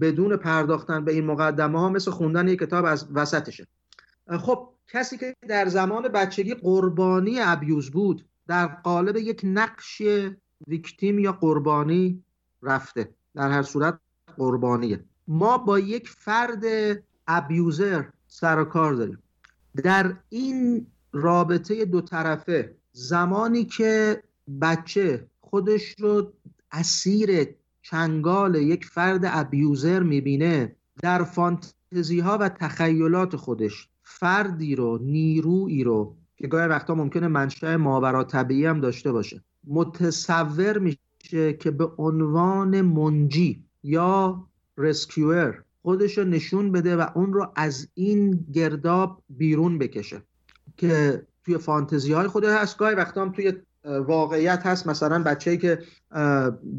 [0.00, 3.66] بدون پرداختن به این مقدمه ها مثل خوندن یک کتاب از وسطشه.
[4.40, 10.02] خب کسی که در زمان بچگی قربانی ابیوز بود در قالب یک نقش
[10.68, 12.22] ویکتیم یا قربانی
[12.62, 13.10] رفته.
[13.34, 13.98] در هر صورت
[14.36, 15.04] قربانیه.
[15.28, 16.64] ما با یک فرد
[17.28, 19.22] ابیوزر سر و کار داریم.
[19.82, 24.22] در این رابطه دو طرفه زمانی که
[24.60, 26.32] بچه خودش رو
[26.72, 27.46] اسیر
[27.82, 33.88] چنگال یک فرد ابیوزر می‌بینه در فانتزی ها و تخیلات خودش.
[34.02, 40.78] فردی رو نیرویی رو که گاهی وقتا ممکنه منشأ ماورا طبیعی هم داشته باشه متصور
[40.78, 44.46] میشه که به عنوان منجی یا
[44.78, 50.22] رسکیور خودش رو نشون بده و اون رو از این گرداب بیرون بکشه.
[50.76, 53.52] که توی فانتزی های خوده هست گاهی وقتا هم توی
[53.86, 54.86] واقعیت هست.
[54.86, 55.78] مثلا بچه‌ای که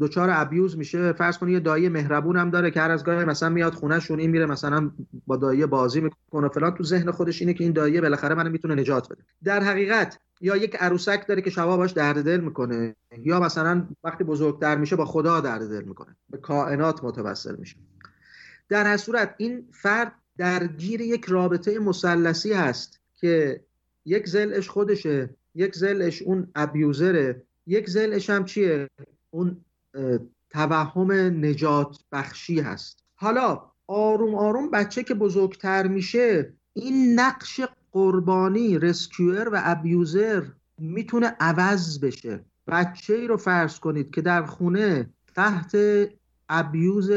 [0.00, 3.48] دچار ابیوز میشه فرض کنید یه دایی مهربون هم داره که هر از گاهی مثلا
[3.48, 4.90] میاد خونهشون این میره مثلا
[5.26, 6.74] با دایی بازی می‌کنه فلان.
[6.74, 9.22] تو ذهن خودش اینه که این دایی بالاخره منو می‌تونه نجات بده.
[9.44, 14.24] در حقیقت یا یک عروسک داره که شبا باش درد دل می‌کنه یا مثلا وقتی
[14.24, 17.76] بزرگتر میشه با خدا درد دل می‌کنه به کائنات متوسل میشه.
[18.68, 23.60] در هر صورت این فرد درگیر یک رابطه مثلثی هست که
[24.04, 25.30] یک زلش خودشه.
[25.58, 28.88] یک زلش اون ابیوزره یک زلش هم چیه؟
[29.30, 29.64] اون
[30.50, 31.10] توهم
[31.44, 33.04] نجات بخشی هست.
[33.14, 37.60] حالا آروم آروم بچه که بزرگتر میشه این نقش
[37.92, 40.42] قربانی رسکیور و ابیوزر
[40.78, 42.44] می‌تونه عوض بشه.
[42.66, 45.76] بچه ای رو فرض کنید که در خونه تحت
[46.48, 47.10] ابیوز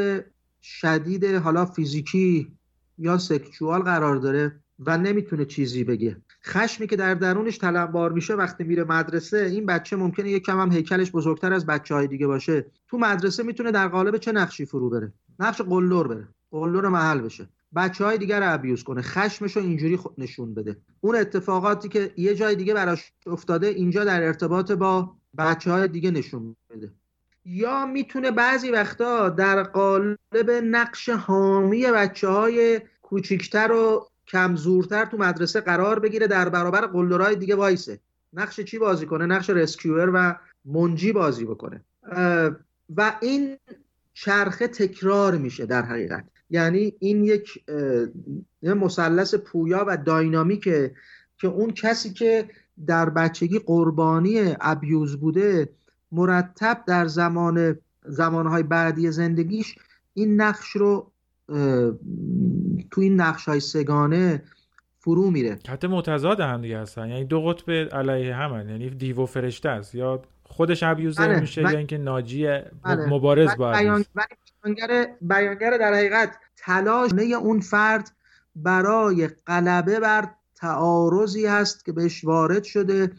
[0.62, 2.58] شدید حالا فیزیکی
[2.98, 4.61] یا سکشوال قرار داره.
[4.86, 6.18] و نمی‌تونه چیزی بگه.
[6.46, 10.72] خشمی که در درونش تلمبار میشه وقتی میره مدرسه این بچه ممکنه یک کم هم
[10.72, 12.66] هیکلش بزرگتر از بچه های دیگه باشه.
[12.88, 17.50] تو مدرسه می‌تونه در قالب چه نقشی فرو بره؟ نقش قلور بره قلور محل بشه.
[17.76, 19.02] بچه های دیگر رو ابیوز کنه.
[19.02, 20.78] خشمش رو اینجوری نشون بده.
[21.02, 26.12] اون اتفاقاتی که یه جای دیگه براش افتاده اینجا در ارتباط با بچه های دیگه
[26.12, 26.92] نشون بده.
[27.46, 35.62] یا می‌تونه بعضی وقتا در قالب نقش حامی بچه های کوچیکتر و کمزورتر تو مدرسه
[35.62, 38.00] قرار بگیره در برابر قلدرهای دیگه وایسه.
[38.34, 41.82] نقش چی بازی کنه؟ نقش رسکیور و منجی بازی بکنه.
[42.98, 43.58] و این
[44.14, 46.24] چرخه تکرار میشه در حقیقت.
[46.50, 47.64] یعنی این یک
[48.64, 50.96] مثلث پویا و داینامیکه
[51.38, 52.50] که اون کسی که
[52.88, 55.70] در بچگی قربانی ابیوز بوده
[56.12, 59.76] مرتب در زمان زمانهای بعدی زندگیش
[60.14, 61.11] این نقش رو
[62.92, 64.44] تو این نقش های سگانه
[65.00, 69.26] فرو میره حتی متضاد هم دیگه هستن یعنی دو قطب علیه همن یعنی دیو و
[69.26, 71.40] فرشته است یا خودش ابیوزر بله.
[71.40, 72.48] میشه یا اینکه ناجی
[72.84, 73.10] بله.
[73.10, 74.06] مبارز با بیان...
[74.64, 78.12] بیانگر بیانگر در حقیقت تلاش اون فرد
[78.56, 83.12] برای غلبه بر تعارضی هست که بهش وارد شده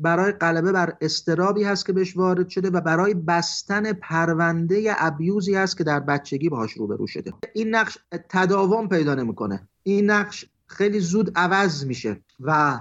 [0.00, 5.78] برای غلبه بر استرابی هست که بهش وارد شده و برای بستن پرونده ابیوزی هست
[5.78, 7.32] که در بچگی باهاش روبرو شده.
[7.52, 7.98] این نقش
[8.28, 9.68] تداوم پیدا نمی‌کنه.
[9.82, 12.80] این نقش خیلی زود عوض میشه و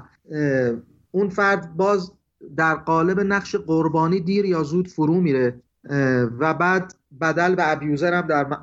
[1.11, 2.11] اون فرد باز
[2.57, 5.61] در قالب نقش قربانی دیر یا زود فرو میره
[6.39, 8.57] و بعد بدل به ابیوزر هم در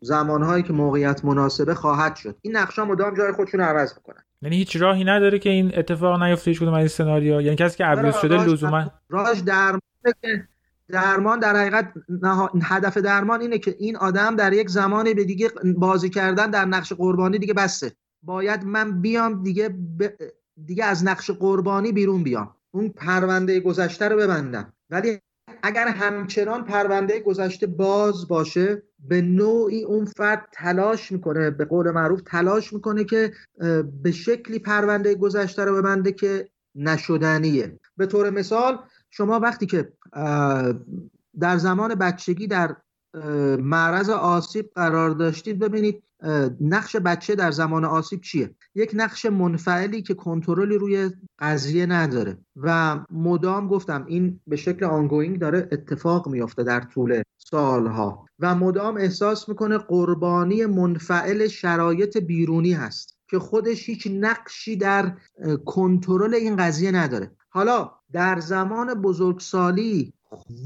[0.00, 2.36] زمانهایی که موقعیت مناسبه خواهد شد.
[2.42, 4.23] این نقشا مدام جای خودشون عوض می‌کنن.
[4.42, 7.76] یعنی هیچ راهی نداره که این اتفاق نیفته هیچ کدوم از این سناریو یعنی کسی
[7.76, 9.80] که ابیوز شده لزوما راهش درمان
[10.88, 11.92] درمان در حقیقت
[12.62, 16.92] هدف درمان اینه که این آدم در یک زمانی به دیگه بازی کردن در نقش
[16.92, 17.92] قربانی دیگه بسته.
[18.22, 20.08] باید من بیام دیگه ب...
[20.64, 22.54] دیگه از نقش قربانی بیرون بیام.
[22.70, 24.72] اون پرونده گذشته رو ببندم.
[24.90, 25.20] ولی
[25.66, 32.22] اگر همچنان پرونده گذشته باز باشه به نوعی اون فرد تلاش می‌کنه به قول معروف
[32.26, 33.32] تلاش می‌کنه که
[34.02, 37.78] به شکلی پرونده گذشته رو ببنده که نشدنیه.
[37.96, 38.78] به طور مثال
[39.10, 39.92] شما وقتی که
[41.40, 42.76] در زمان بچگی در
[43.58, 46.02] معرض آسیب قرار داشتید ببینید
[46.60, 52.38] نقش بچه در زمان آسیب چیه؟ یک نقش منفعلی که کنترلی روی قضیه نداره.
[52.56, 58.26] و مدام گفتم این به شکل آنگوینگ داره اتفاق میافته در طول سالها.
[58.38, 65.16] و مدام احساس می‌کنه قربانی منفعل شرایط بیرونی هست که خودش هیچ نقشی در
[65.64, 67.30] کنترل این قضیه نداره.
[67.48, 70.12] حالا در زمان بزرگسالی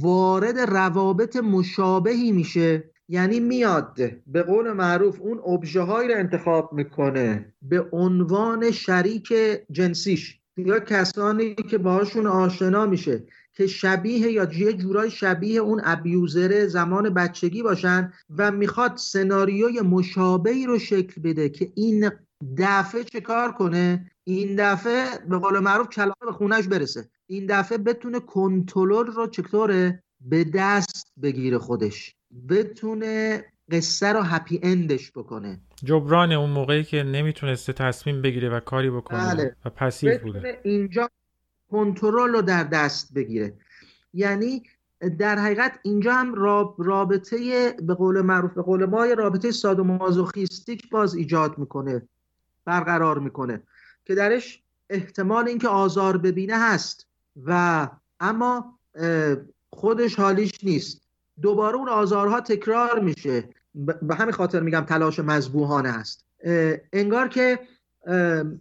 [0.01, 7.55] وارد روابط مشابهی میشه یعنی میاد به قول معروف اون ابژه هایی رو انتخاب می‌کنه
[7.63, 9.33] به عنوان شریک
[9.71, 10.39] جنسیش.
[10.57, 17.15] یا کسانی که باهاشون آشنا میشه که شبیه یا یه جورای شبیه اون ابیوزر زمان
[17.15, 22.11] بچگی باشن و می‌خواد سناریوی مشابهی رو شکل بده که این
[22.59, 27.09] دفعه چه کار کنه؟ این دفعه به قول معروف کلامه به خونش برسه.
[27.27, 32.18] این دفعه بتونه کنترل رو چطوره؟ به دست بگیره خودش.
[32.49, 35.61] بتونه قصه رو هپی اندش بکنه.
[35.85, 39.57] جبران اون موقعی که نمی‌تونسته تصمیم بگیره و کاری بکنه بله.
[39.65, 40.61] و پسیو بوده.
[40.63, 41.11] اینجا
[41.71, 43.55] کنترل رو در دست بگیره.
[44.15, 44.63] یعنی
[45.19, 46.35] در حقیقت اینجا هم
[46.79, 52.03] رابطه به قول معروف به قول ما رابطه سادومازوخیستیک باز ایجاد می‌کنه
[52.65, 53.63] برقرار می‌کنه
[54.05, 57.07] که درش احتمال اینکه آزار ببینه هست
[57.45, 57.89] و
[58.21, 58.79] اما
[59.71, 61.08] خودش حالیش نیست.
[61.43, 63.49] دوباره اون آزارها تکرار میشه.
[64.03, 66.25] به همین خاطر میگم تلاش مذبوحانه هست
[66.93, 67.59] انگار که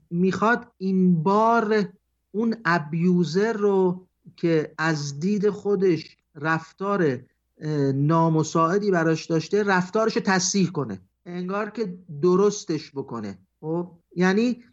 [0.09, 1.89] می‌خواد این بار
[2.32, 7.19] اون ابیوزر رو که از دید خودش رفتار
[7.93, 11.01] نامساعدی براش داشته رفتارش رو تصحیح کنه.
[11.25, 13.38] انگار که درستش بکنه.
[13.61, 14.63] خب یعنی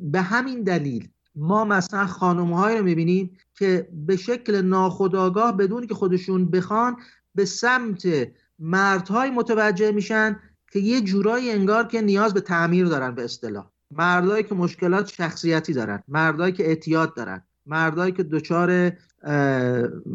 [0.00, 6.50] به همین دلیل ما مثلا خانمهایی رو می‌بینیم که به شکل ناخودآگاه بدون که خودشون
[6.50, 6.96] بخوان
[7.34, 8.28] به سمت
[8.58, 10.40] مردهای متوجه میشن
[10.72, 13.70] که یه جورایی انگار که نیاز به تعمیر دارن به اصطلاح.
[13.90, 18.92] مردایی که مشکلات شخصیتی دارن مردایی که اعتیاد دارن مردایی که دچار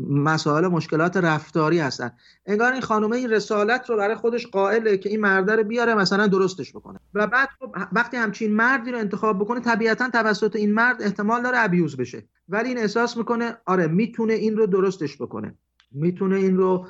[0.09, 2.11] مسائل مشکلات رفتاری هستن.
[2.45, 6.27] انگار این خانومه این رسالت رو برای خودش قائله که این مرده رو بیاره مثلا
[6.27, 6.99] درستش بکنه.
[7.13, 11.57] و بعد خب وقتی همچین مردی رو انتخاب بکنه طبیعتا توسط این مرد احتمال داره
[11.59, 12.23] ابیوز بشه.
[12.49, 15.55] ولی این احساس می‌کنه آره می‌تونه این رو درستش بکنه.
[15.91, 16.87] می‌تونه این رو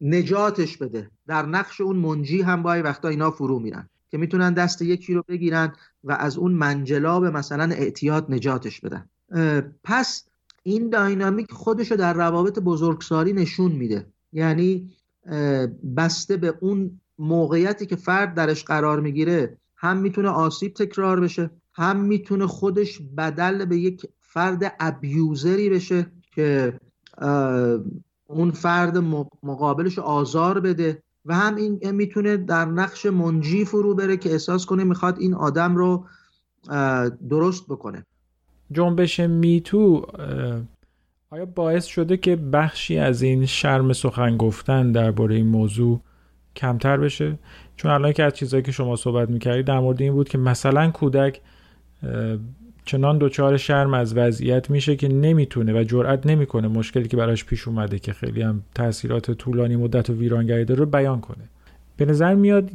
[0.00, 1.10] نجاتش بده.
[1.26, 5.24] در نقش اون منجی هم باید وقتا اینا فرو میرن که می‌تونن دست یکی رو
[5.28, 5.72] بگیرن
[6.04, 9.08] و از اون منجلاب مثلا اعتیاد نجاتش بدن.
[9.84, 10.24] پس
[10.66, 14.06] این داینامیک خودش در روابط بزرگسالی نشون میده.
[14.32, 14.90] یعنی
[15.96, 21.96] بسته به اون موقعیتی که فرد درش قرار می‌گیره هم می‌تونه آسیب تکرار بشه هم
[22.00, 26.80] می‌تونه خودش بدل به یک فرد ابیوزری بشه که
[28.26, 28.98] اون فرد
[29.42, 31.02] مقابلش آزار بده.
[31.24, 35.76] و هم این می‌تونه در نقش منجی فرو بره که احساس کنه می‌خواد این آدم
[35.76, 36.06] رو
[37.30, 38.06] درست بکنه.
[38.72, 40.06] جنبش میتو
[41.30, 46.00] آیا باعث شده که بخشی از این شرم سخن گفتن درباره این موضوع
[46.56, 47.38] کمتر بشه؟
[47.76, 50.90] چون الان که از چیزایی که شما صحبت می‌کردید در مورد این بود که مثلا
[50.90, 51.40] کودک
[52.84, 57.68] چنان دچار شرم از وضعیت میشه که نمی‌تونه و جرئت نمی‌کنه مشکلی که براش پیش
[57.68, 61.44] اومده که خیلی هم تاثیرات طولانی مدت و ویرانگری داره رو بیان کنه.
[61.96, 62.70] به نظر میاد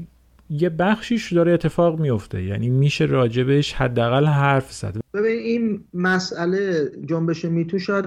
[0.52, 2.44] یه بخشیش داره اتفاق میفته.
[2.44, 4.98] یعنی میشه راجبش حداقل حرف زد.
[5.14, 8.06] ببین این مسئله جنبش میتو شاید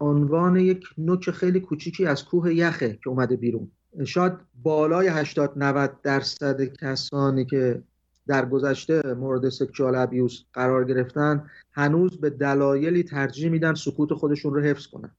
[0.00, 3.70] عنوان یک نوک خیلی کوچیکی از کوه یخه که اومده بیرون.
[4.04, 4.32] شاید
[4.62, 7.82] بالای 80 90 درصد کسانی که
[8.28, 14.60] در گذشته مورد سکشوال ابیوز قرار گرفتن هنوز به دلایلی ترجیح میدن سکوت خودشون رو
[14.62, 15.10] حفظ کنن.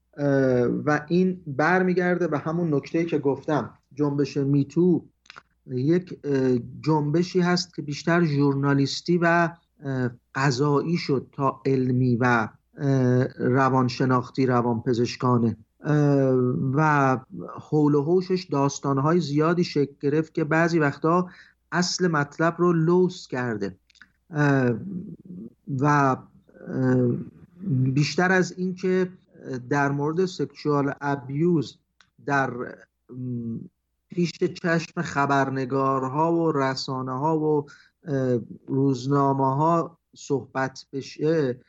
[0.84, 3.70] و این برمیگرده به همون نکته که گفتم.
[3.94, 5.04] جنبش میتو
[5.70, 6.18] یک
[6.80, 9.50] جنبشی هست که بیشتر ژورنالیستی و
[10.34, 12.48] قضایی شد تا علمی و
[13.38, 15.56] روانشناختی روانپزشکانه.
[16.74, 17.18] و
[17.60, 21.28] حول و حوشش داستانهای زیادی شکل گرفت که بعضی وقتا
[21.72, 23.76] اصل مطلب رو لوس کرده.
[25.80, 26.16] و
[27.68, 29.10] بیشتر از اینکه
[29.70, 31.78] در مورد سکشوال ابیوز
[32.26, 32.50] در
[34.08, 37.66] پیش چشم خبرنگارها و رسانه ها و
[38.66, 41.60] روزنامه ها صحبت بشه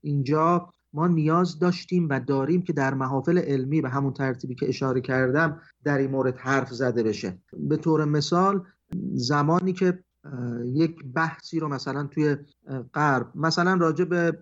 [0.00, 5.00] اینجا ما نیاز داشتیم و داریم که در محافل علمی به همون ترتیبی که اشاره
[5.00, 7.38] کردم در این مورد حرف زده بشه.
[7.52, 8.64] به طور مثال
[9.14, 10.04] زمانی که
[10.64, 12.36] یک بحثی رو مثلا توی
[12.94, 14.38] غرب مثلا راجع به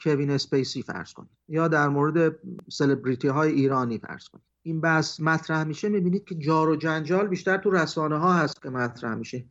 [0.00, 2.36] کوین اسپیسی فرض کنید یا در مورد
[2.68, 4.55] سلبریتی های ایرانی فرض کنید.
[4.66, 8.70] این بحث مطرح میشه می‌بینید که جار و جنجال بیشتر تو رسانه ها هست که
[8.70, 9.44] مطرح میشه.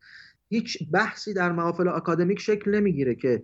[0.49, 3.43] هیچ بحثی در محافل اکادمیک شکل نمی‌گیره که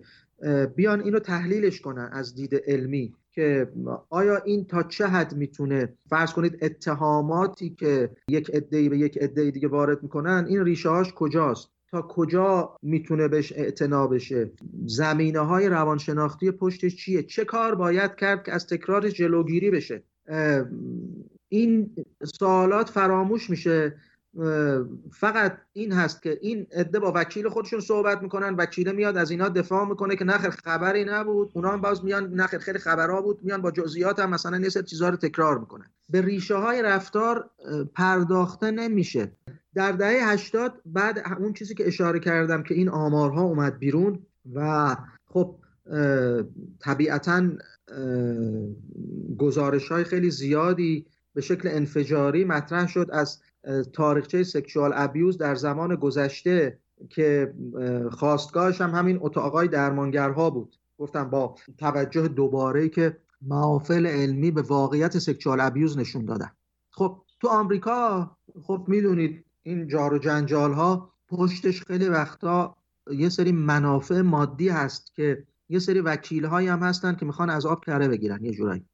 [0.76, 3.72] بیان اینو تحلیلش کنن از دید علمی که
[4.10, 9.50] آیا این تا چه حد می‌تونه فرض کنید اتهاماتی که یک عده‌ای به یک عده
[9.50, 14.50] دیگه وارد می‌کنن این ریشه هاش کجاست؟ تا کجا می‌تونه بهش اعتنا بشه؟
[14.86, 20.02] زمینه های روانشناختی پشتش چیه؟ چه کار باید کرد که از تکرار جلوگیری بشه؟
[21.52, 21.94] این
[22.38, 23.96] سوالات فراموش میشه
[25.12, 29.48] فقط این هست که این عده با وکیل خودشون صحبت می‌کنن وکیل میاد از اینا
[29.48, 33.62] دفاع می‌کنه که نخیر خبری نبود اونا هم باز میان نخیر خیلی خبرها بود میان
[33.62, 35.86] با جزئیات هم مثلا یه سری چیزا رو تکرار می‌کنن.
[36.10, 37.50] به ریشه های رفتار
[37.94, 39.32] پرداخته نمیشه.
[39.74, 44.18] در دهه 80 بعد اون چیزی که اشاره کردم که این آمارها اومد بیرون
[44.54, 44.96] و
[45.26, 45.56] خب
[46.80, 47.48] طبیعتا
[49.38, 53.40] گزارش های خیلی زیادی به شکل انفجاری مطرح شد از
[53.92, 56.78] تاریخچه سکشوال ابیوز در زمان گذشته
[57.08, 57.54] که
[58.10, 60.76] خواستگاهش هم همین اتاقای درمانگرها بود.
[60.98, 66.50] گفتم با توجه دوباره که محافل علمی به واقعیت سکشوال ابیوز نشون دادن.
[66.90, 68.30] خب تو آمریکا
[68.62, 72.76] خب می‌دونید این جار و جنجال ها پشتش خیلی وقتا
[73.10, 77.84] یه سری منافع مادی هست که یه سری وکیل هم هستن که می‌خوان از آب
[77.84, 78.84] کره بگیرن یه جورایی.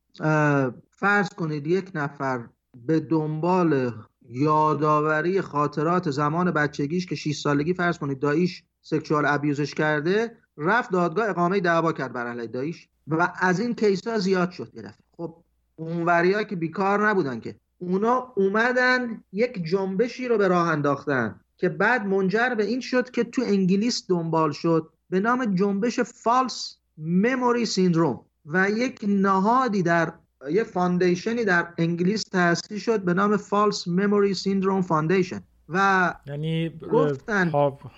[0.90, 2.48] فرض کنید یک نفر
[2.86, 3.92] به دنبال
[4.28, 11.28] یادآوری خاطرات زمان بچگیش که 6 سالگی فرض کنید داییش سکشوال ابیوزش کرده رفت دادگاه
[11.28, 15.04] اقامه دعوا کرد بر علیه داییش و از این کیس ها زیاد شد یه دفعه.
[15.16, 15.36] خب
[15.76, 17.56] اونوریا که بیکار نبودن که.
[17.78, 23.24] اونا اومدن یک جنبشی رو به راه انداختن که بعد منجر به این شد که
[23.24, 28.24] تو انگلیس دنبال شد به نام جنبش فالس مموری سیندروم.
[28.48, 30.12] و یک نهادی در
[30.50, 36.70] یه foundation ی در انگلیس تأسیس شد به نام False Memory Syndrome Foundation و یعنی
[36.92, 37.50] گفتن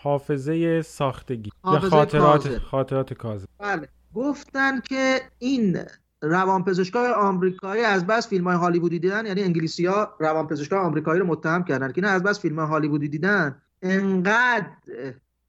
[0.03, 2.59] حافظه ساختگی حافظه خاطرات کاذبه.
[2.59, 3.49] خاطرات کاذب.
[3.59, 3.89] بله.
[4.15, 5.79] گفتن که این
[6.23, 11.65] روانپزشکای آمریکایی از بس فیلم های هالیوودی دیدن یعنی انگلیسی ها روانپزشکای آمریکایی رو متهم
[11.65, 14.67] کردن که نه از بس فیلم های هالیوودی دیدن انقدر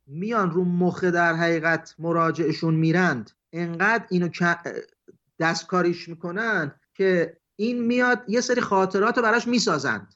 [0.07, 3.31] میان رو مخ در حقیقت مراجعشون میرند.
[3.53, 4.29] انقدر اینو
[5.39, 10.15] دستکاریش می‌کنن که این میاد یه سری خاطرات رو براش می‌سازند.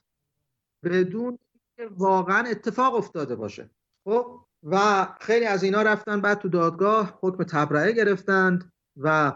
[0.84, 1.38] بدون
[1.76, 3.70] که واقعا اتفاق افتاده باشه.
[4.04, 9.32] خب؟ و خیلی از اینا رفتن بعد تو دادگاه حکم تبرئه گرفتند و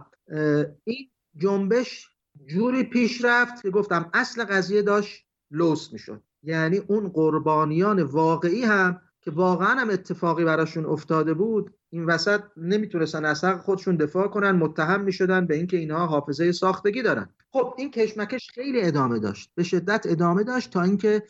[0.84, 2.08] این جنبش
[2.46, 6.22] جوری پیش رفت که گفتم اصل قضیه داشت لوس می‌شد.
[6.42, 13.24] یعنی اون قربانیان واقعی هم که واقعا هم اتفاقی براشون افتاده بود این وسط نمی‌تونستن
[13.24, 17.28] از حق خودشون دفاع کنن متهم می‌شدن به اینکه اینها حافظه ساختگی دارن.
[17.52, 21.22] خب این کشمکش خیلی ادامه داشت به شدت ادامه داشت تا اینکه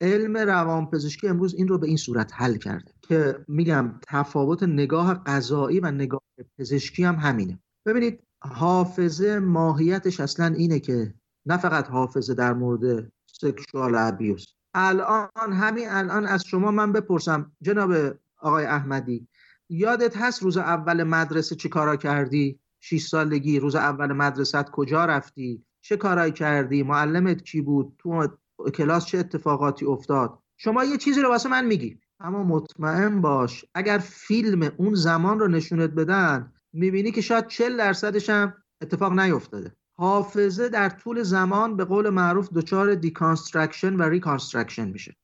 [0.00, 5.80] علم روانپزشکی امروز این رو به این صورت حل کرده که میگم تفاوت نگاه قضایی
[5.80, 6.22] و نگاه
[6.58, 7.58] پزشکی هم همینه.
[7.86, 11.14] ببینید حافظه ماهیتش اصلا اینه که
[11.46, 17.92] نه فقط حافظه در مورد سکشوال ابیوز الان همین الان از شما من بپرسم جناب
[18.38, 19.28] آقای احمدی
[19.68, 25.64] یادت هست روز اول مدرسه چه کارا کردی؟ 6 سالگی روز اول مدرسه کجا رفتی؟
[25.80, 28.28] چه کارایی کردی؟ معلمت کی بود؟ تو
[28.74, 33.98] کلاس چه اتفاقاتی افتاد؟ شما یه چیزی رو واسه من میگی اما مطمئن باش اگر
[33.98, 40.68] فیلم اون زمان رو نشونت بدن می‌بینی که شاید 40 درصدش هم اتفاق نیفتاده حافظه
[40.68, 45.16] در طول زمان به قول معروف دچار deconstruction و reconstruction میشه.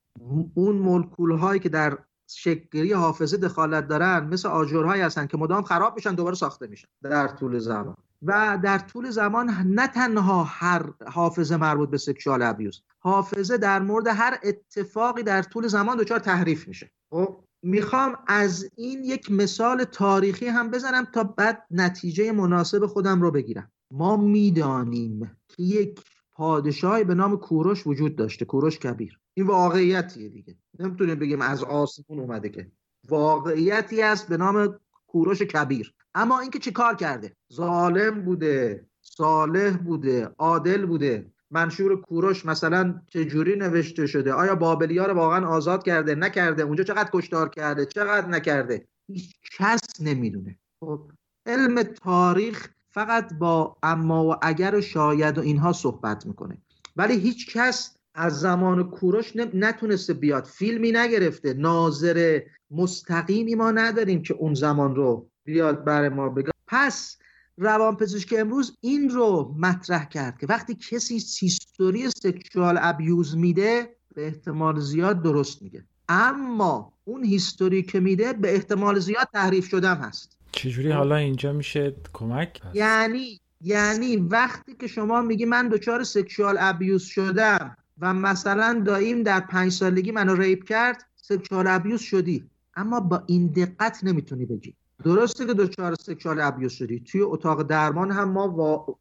[0.53, 1.97] اون مولکول هایی که در
[2.29, 7.27] شکل‌گیری حافظه دخالت دارن مثل آجرهایی هستن که مدام خراب میشن دوباره ساخته میشن در
[7.27, 7.95] طول زمان.
[8.21, 14.07] و در طول زمان نه تنها هر حافظه مربوط به sexual abuse حافظه در مورد
[14.07, 16.91] هر اتفاقی در طول زمان دچار تحریف میشه.
[17.09, 23.31] خب می‌خوام از این یک مثال تاریخی هم بزنم تا بعد نتیجه مناسب خودم رو
[23.31, 23.71] بگیرم.
[23.91, 25.99] ما می‌دانیم که یک
[26.31, 29.19] پادشاهی به نام کوروش وجود داشته کوروش کبیر.
[29.33, 30.55] این واقعیتیه دیگه.
[30.79, 32.71] نمی‌تونیم بگیم از آسمون اومده که.
[33.09, 35.93] واقعیتی است به نام کوروش کبیر.
[36.15, 41.31] اما اینکه چه کار کرده؟ ظالم بوده صالح بوده عادل بوده.
[41.51, 46.83] منشور کوروش مثلا چه جوری نوشته شده؟ آیا بابلیا رو واقعا آزاد کرده نکرده؟ اونجا
[46.83, 50.59] چقدر کشتار کرده؟ چقدر نکرده؟ هیچ کس نمی‌دونه.
[50.79, 51.11] خب
[51.45, 56.57] علم تاریخ فقط با اما و اگر و شاید و اینها صحبت می‌کنه.
[56.95, 60.45] ولی هیچ کس از زمان کوروش نتونسته بیاد.
[60.45, 61.53] فیلمی نگرفته.
[61.53, 66.51] ناظر مستقیمی ما نداریم که اون زمان رو بیاد بر ما بگه.
[66.67, 67.17] پس
[67.57, 74.79] روانپزشک امروز این رو مطرح کرد که وقتی کسی هیستوری سکشوال ابیوز میده به احتمال
[74.79, 75.85] زیاد درست میگه.
[76.09, 80.36] اما اون هیستوری که میده به احتمال زیاد تحریف شدم هست.
[80.57, 87.03] چجوری حالا اینجا میشه کمک؟ یعنی یعنی وقتی که شما میگی من دچار sexual abuse
[87.03, 92.43] شدم و مثلا داییم در پنج سالگی منو rape کرد sexual abuse شدی.
[92.75, 94.73] اما با این دقت نمی‌تونی بگی.
[95.03, 96.99] درسته که دچار sexual abuse شدی.
[96.99, 98.97] توی اتاق درمان هم ما.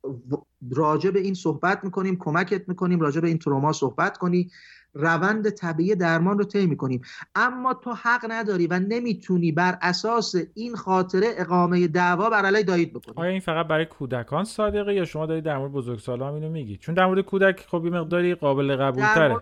[0.70, 4.50] راجع به این صحبت می‌کنیم کمکت می‌کنیم راجع به این تروما صحبت کنی
[4.94, 7.02] روند طبیعی درمان رو طی می‌کنیم.
[7.34, 12.92] اما تو حق نداری و نمی‌تونی بر اساس این خاطره اقامه دعوا بر علیه دایید
[12.92, 13.14] بکنی.
[13.16, 16.94] آیا این فقط برای کودکان صادقه یا شما دارید در مورد بزرگسالان اینو میگی؟ چون
[16.94, 19.36] در مورد کودک خب این مقداری قابل قبول تره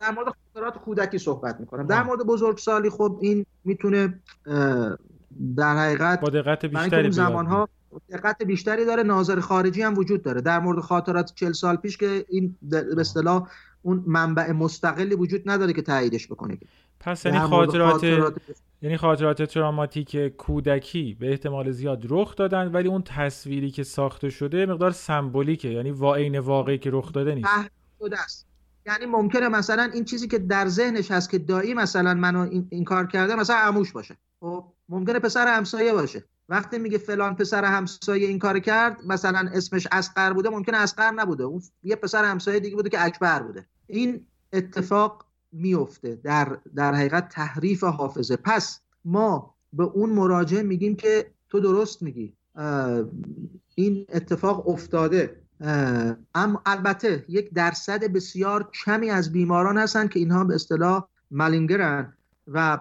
[0.00, 1.86] در مورد خاطرات کودکی صحبت می‌کنم.
[1.86, 4.20] در مورد بزرگسالی خب این می‌تونه
[5.56, 7.68] در حقیقت با دقت بیشتری زمان ها
[8.10, 9.02] دقت بیشتری داره.
[9.02, 10.40] ناظر خارجی هم وجود داره.
[10.40, 13.48] در مورد خاطرات 40 سال پیش که این به اصطلاح
[13.82, 16.58] اون منبع مستقلی وجود نداره که تاییدش بکنه.
[17.00, 18.34] پس یعنی خاطرات, خاطرات
[18.82, 24.66] یعنی خاطرات تراماتیک کودکی به احتمال زیاد رخ دادن ولی اون تصویری که ساخته شده
[24.66, 25.68] مقدار سمبولیکه.
[25.68, 27.48] یعنی عین واقعی که رخ داده نیست.
[28.12, 28.46] است.
[28.86, 32.84] یعنی ممکنه مثلا این چیزی که در ذهنش هست که دایی مثلا منو این, این
[32.84, 34.16] کار کرده مثلا عموش باشه.
[34.40, 36.24] خب؟ ممکنه پسر همسایه باشه.
[36.48, 41.44] وقتی میگه فلان پسر همسایه این کار کرد مثلا اسمش اسقر بوده ممکنه اسقر نبوده.
[41.44, 43.66] اون یه پسر همسایه دیگه بوده که اکبر بوده.
[43.86, 48.36] این اتفاق میفته در در حقیقت تحریف حافظه.
[48.36, 52.36] پس ما به اون مراجع میگیم که تو درست میگی.
[53.74, 55.42] این اتفاق افتاده.
[56.34, 62.15] اما البته یک درصد بسیار کمی از بیماران هستن که اینها به اصطلاح ملینگرن
[62.46, 62.80] و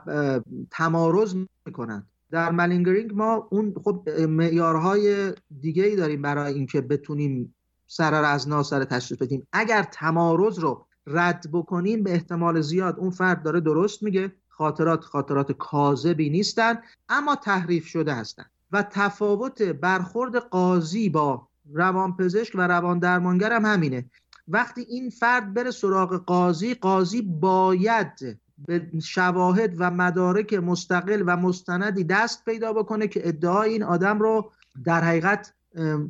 [0.71, 1.35] تمارز
[1.65, 2.07] می‌کنن.
[2.31, 7.55] در ملینگرینگ ما اون خب معیارهای دیگه ای داریم برای اینکه بتونیم
[7.87, 9.47] سر از سر تشخیص بدیم.
[9.53, 14.31] اگر تمارز رو رد بکنیم به احتمال زیاد اون فرد داره درست میگه.
[14.49, 16.75] خاطرات خاطرات کاذبی نیستن
[17.09, 18.45] اما تحریف شده هستن.
[18.71, 24.05] و تفاوت برخورد قاضی با روانپزشک و روان درمانگر هم همینه.
[24.47, 32.03] وقتی این فرد بره سراغ قاضی قاضی باید به شواهد و مدارک مستقل و مستندی
[32.03, 34.51] دست پیدا بکنه که ادعای این آدم رو
[34.85, 35.53] در حقیقت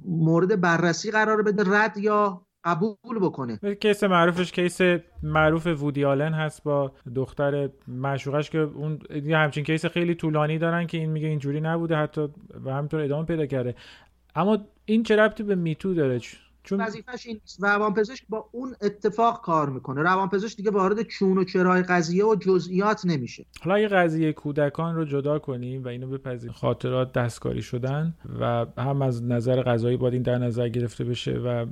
[0.06, 3.60] مورد بررسی قرار بده رد یا قبول بکنه.
[3.82, 4.82] case معروفش case
[5.24, 9.00] معروف وودی آلن هست با دختر معشوقش که اون
[9.30, 12.28] همچین case خیلی طولانی دارن که این میگه اینجوری نبوده حتی
[12.66, 13.76] و همینطور ادامه پیدا کرده.
[14.36, 16.20] اما این چه ربطی به Me Too داره؟
[16.66, 17.64] چون وظیفش این نیست.
[17.64, 20.02] روانپزشک با اون اتفاق کار می‌کنه.
[20.02, 23.46] روانپزشک دیگه وارد چون و چرای قضیه و جزئیات نمیشه.
[23.62, 26.54] حالا یه قضیه کودکان رو جدا کنیم و اینو بپذیریم.
[26.54, 31.66] خاطرات دستکاری شدن و هم از نظر قضایی باید این در نظر گرفته بشه و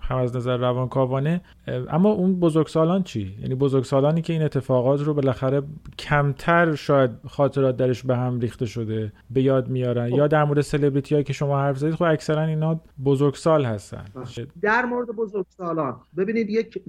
[0.00, 1.40] هم از نظر روانکاوانه.
[1.88, 5.62] اما اون بزرگسالان چی؟ یعنی بزرگسالانی که این اتفاقات رو بالاخره
[5.98, 10.10] کمتر شاید خاطرات درش به هم ریخته شده به یاد میارن.
[10.10, 10.16] خب.
[10.16, 14.04] یا در مورد سلبریتی که شما حرف زدید خب اکثرا اینا بزرگسال هستن.
[14.62, 16.82] در مورد بزرگسالان ببینید یک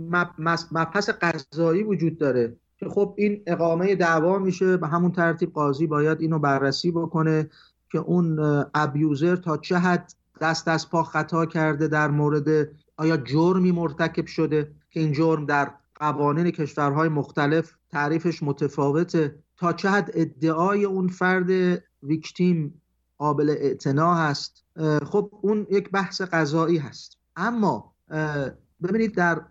[0.71, 6.21] مبحث قضایی وجود داره که خب این اقامه دعوا میشه به همون ترتیب قاضی باید
[6.21, 7.49] اینو بررسی بکنه
[7.91, 8.39] که اون
[8.73, 14.71] ابیوزر تا چه حد دست از پا خطا کرده در مورد آیا جرمی مرتکب شده
[14.89, 21.81] که این جرم در قوانین کشورهای مختلف تعریفش متفاوته تا چه حد ادعای اون فرد
[22.03, 22.80] ویکتیم
[23.21, 24.63] قابل اعتنا هست.
[25.05, 27.17] خب اون یک بحث قضایی هست.
[27.35, 27.93] اما
[28.83, 29.41] ببینید در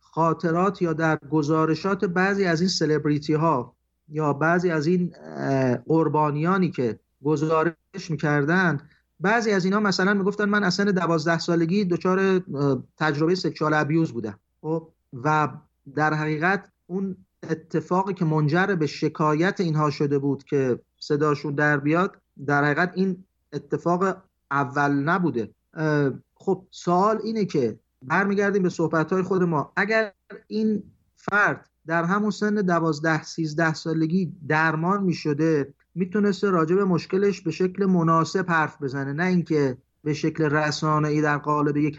[0.00, 3.76] خاطرات یا در گزارشات بعضی از این سلبریتی ها
[4.08, 5.14] یا بعضی از این
[5.86, 8.80] قربانیانی که گزارش می‌کردن
[9.20, 12.42] بعضی از اینا مثلا می‌گفتن من اصلا دوازده سالگی دچار
[12.96, 14.38] تجربه سکشوال ابیوز بودم.
[14.60, 15.48] خب و
[15.94, 17.16] در حقیقت اون
[17.50, 22.16] اتفاقی که منجر به شکایت اینها شده بود که صداشون در بیاد
[22.46, 24.16] در حقیقت این اتفاق
[24.50, 25.50] اول نبوده.
[26.34, 29.72] خب سوال اینه که برمیگردیم به صحبت خود ما.
[29.76, 30.12] اگر
[30.46, 30.82] این
[31.16, 37.50] فرد در همون سن دوازده سیزده سالگی درمان می شده می‌تونسته راجع به مشکلش به
[37.50, 39.12] شکل مناسب حرف بزنه.
[39.12, 41.98] نه اینکه به شکل رسانه ای در قالب یک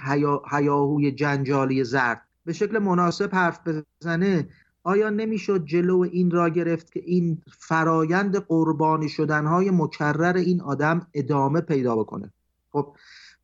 [0.52, 2.22] هیاهوی جنجالی زرد.
[2.46, 4.50] به شکل مناسب حرف بزنه.
[4.84, 11.62] آیا نمی‌شد جلو این را گرفت که این فرایند قربانی شدنهای مکرر این آدم ادامه
[11.62, 12.34] پیدا بکنه؟
[12.72, 12.96] خب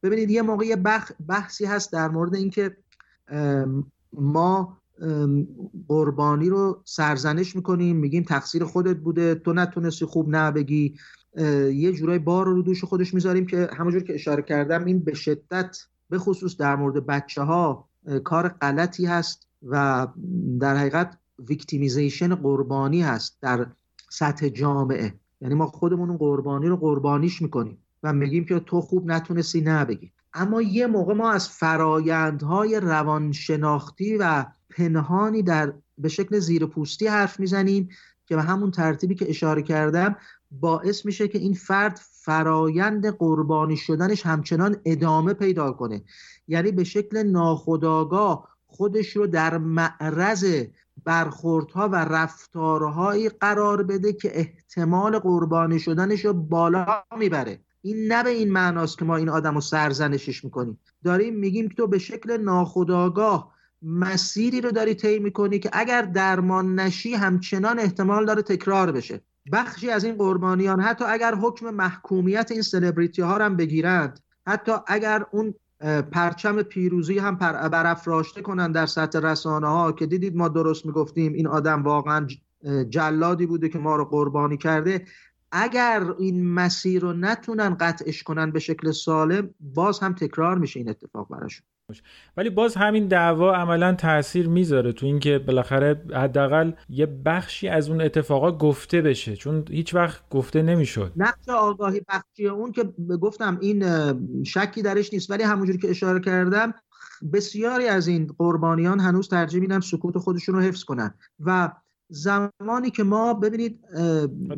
[0.04, 2.78] ببینید یه موقع بخ بحثی هست در مورد اینکه
[4.14, 4.78] ما
[5.88, 10.96] قربانی رو سرزنش می‌کنیم میگیم تقصیر خودت بوده تو نتونستی خوب نه بگی
[11.74, 15.78] یه جورای بار رو دوش خودش می‌ذاریم که همونجور که اشاره کردم این به شدت
[16.10, 17.90] به خصوص در مورد بچه ها
[18.24, 20.08] کار غلطی هست و
[20.60, 21.18] در حقیقت
[21.50, 23.68] victimization قربانی هست در
[24.10, 25.14] سطح جامعه.
[25.42, 29.82] یعنی ما خودمون اون قربانی رو قربانیش می‌کنیم و میگیم که تو خوب نتونستی نه
[29.82, 37.08] بگی اما یه موقع ما از فرایندهای روانشناختی و پنهانی در به شکل زیر پوستی
[37.08, 37.90] حرف می‌زنیم
[38.26, 40.16] که به همون ترتیبی که اشاره کردم
[40.52, 46.04] باعث میشه که این فرد فرایند قربانی شدنش همچنان ادامه پیدا کنه.
[46.48, 50.66] یعنی به شکل ناخودآگاه خودش رو در معرض
[51.06, 56.86] برخوردها و رفتارهایی قرار بده که احتمال قربانی شدنش رو بالا
[57.18, 57.60] می‌بره.
[57.82, 60.80] این نه به این معناست که ما این آدم رو سرزنشش می‌کنیم.
[61.04, 66.80] داریم میگیم که تو به شکل ناخودآگاه مسیری رو داری طی می‌کنی که اگر درمان
[66.80, 69.22] نشی همچنان احتمال داره تکرار بشه.
[69.52, 75.26] بخشی از این قربانیان حتی اگر حکم محکومیت این سلبریتی ها هم بگیرند حتی اگر
[75.32, 75.54] اون
[76.12, 77.36] پرچم پیروزی هم
[77.72, 82.28] برافراشته کنن در سطح رسانه ها که دیدید ما درست می‌گفتیم این آدم واقعا
[82.90, 85.06] جلادی بوده که ما رو قربانی کرده.
[85.52, 90.90] اگر این مسیر رو نتونن قطعش کنن به شکل سالم باز هم تکرار میشه این
[90.90, 91.66] اتفاق براشون.
[92.38, 98.02] ولی باز همین دعوا عملا تاثیر می‌ذاره تو اینکه بالاخره حداقل یه بخشی از اون
[98.02, 101.12] اتفاقا گفته بشه چون هیچ وقت گفته نمی‌شد.
[101.18, 102.84] نقش آگاهی بخشی اون که
[103.22, 103.84] گفتم این
[104.44, 106.74] شکی درش نیست ولی همونجوری که اشاره کردم
[107.34, 111.14] بسیاری از این قربانیان هنوز ترجیح میدن سکوت خودشون رو حفظ کنن.
[111.40, 111.72] و
[112.10, 113.80] زمانی که ما ببینید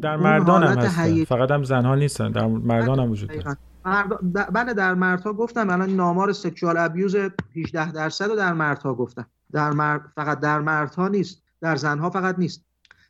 [0.02, 1.24] در مردان هم هستن.
[1.24, 3.58] فقط هم زنها نیستن در مردان هم وجود دارن
[4.54, 7.16] بله در مردها گفتم الان نامار سکشوال ابیوز
[7.56, 9.28] 18 درصد رو در مردها گفتم.
[9.52, 12.66] در مرد فقط در مردها نیست در زنها فقط نیست.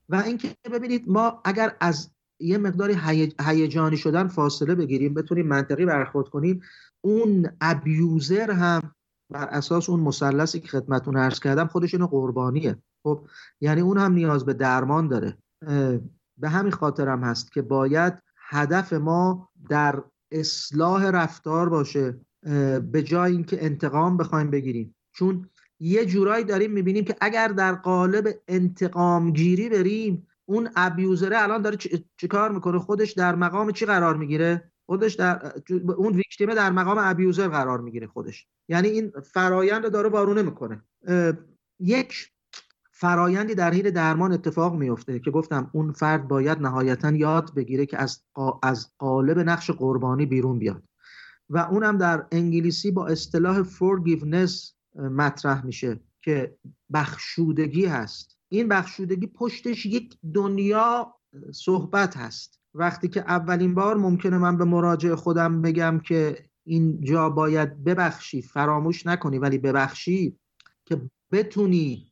[0.09, 2.09] و اینکه ببینید ما اگر از
[2.39, 2.97] یه مقداری
[3.41, 6.61] هیجانی شدن فاصله بگیریم بتونیم منطقی برخورد کنیم
[7.01, 8.91] اون ابیوزر هم
[9.29, 12.77] بر اساس اون مثلثی که خدمتون عرض کردم خودش اینو قربانیه.
[13.03, 13.27] خب
[13.61, 15.37] یعنی اون هم نیاز به درمان داره.
[16.37, 18.13] به همین خاطرم هست که باید
[18.49, 22.19] هدف ما در اصلاح رفتار باشه
[22.91, 24.95] به جای اینکه انتقام بخوایم بگیریم.
[25.13, 25.49] چون
[25.79, 31.77] یه جورایی داریم می‌بینیم که اگر در قالب انتقام گیری بریم اون ابیوزره الان داره
[32.17, 35.53] چیکار می‌کنه؟ خودش در مقام چی قرار می‌گیره؟ خودش در
[35.97, 38.47] اون ویکتیمه در مقام ابیوزر قرار می‌گیره خودش.
[38.69, 40.83] یعنی این فرایند رو داره وارونه می‌کنه.
[41.79, 42.31] یک
[42.99, 47.97] فرایندی در حین درمان اتفاق میفته که گفتم اون فرد باید نهایتا یاد بگیره که
[47.97, 48.23] از
[48.63, 50.83] از قالب نقش قربانی بیرون بیاد.
[51.49, 56.57] و اونم در انگلیسی با اصطلاح forgiveness مطرح میشه که
[56.93, 58.37] بخشودگی هست.
[58.49, 61.15] این بخشودگی پشتش یک دنیا
[61.51, 62.59] صحبت هست.
[62.73, 68.41] وقتی که اولین بار ممکنه من به مراجع خودم بگم که این جا باید ببخشی
[68.41, 70.37] فراموش نکنی ولی ببخشی
[70.85, 71.01] که
[71.31, 72.11] بتونی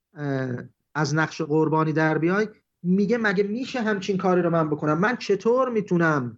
[0.96, 2.48] از نقش قربانی در بیای
[2.84, 6.38] میگه مگه میشه همچین کاری رو من بکنم؟ من چطور می‌تونم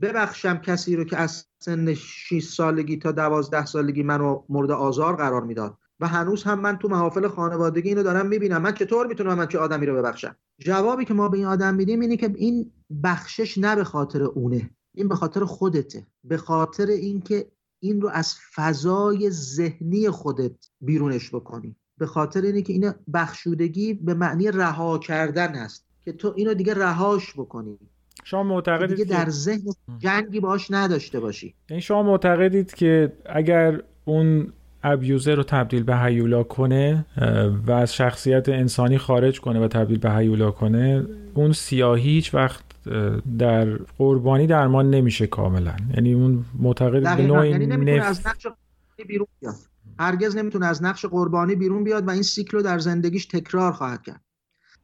[0.00, 5.42] ببخشم کسی رو که از سن 6 سالگی تا 12 سالگی منو مورد آزار قرار
[5.42, 8.62] می‌داد؟ و هنوز هم من تو محافل خانوادگی اینو دارم می‌بینم.
[8.62, 12.00] من چطور می‌تونم من چه آدمی رو ببخشم؟ جوابی که ما به این آدم میدیم
[12.00, 12.72] اینه که این
[13.04, 16.06] بخشش نه به خاطر اونه این به خاطر خودته.
[16.24, 17.52] به خاطر اینکه
[17.82, 21.76] این رو از فضای ذهنی خودت بیرونش بکنی.
[21.98, 26.74] به خاطر اینه که این بخشودگی به معنی رها کردن هست که تو اینو دیگه
[26.74, 27.78] رهاش بکنی.
[28.24, 31.54] شما معتقدید دیگه در ذهن جنگی باش نداشته باشی.
[31.70, 34.52] یعنی شما معتقدید که اگر اون
[34.82, 37.06] ابیوزر رو تبدیل به هیولا کنه
[37.66, 42.64] و از شخصیت انسانی خارج کنه و تبدیل به هیولا کنه اون سیاهی هیچ وقت
[43.38, 43.64] در
[43.98, 45.76] قربانی درمان نمیشه کاملا.
[45.94, 48.46] یعنی اون معتقد به نوعی یعنی از نقش
[49.08, 49.54] بیرون بیاد.
[49.98, 54.02] هرگز نمی‌تونه از نقش قربانی بیرون بیاد و این سیکل رو در زندگیش تکرار خواهد
[54.02, 54.20] کرد.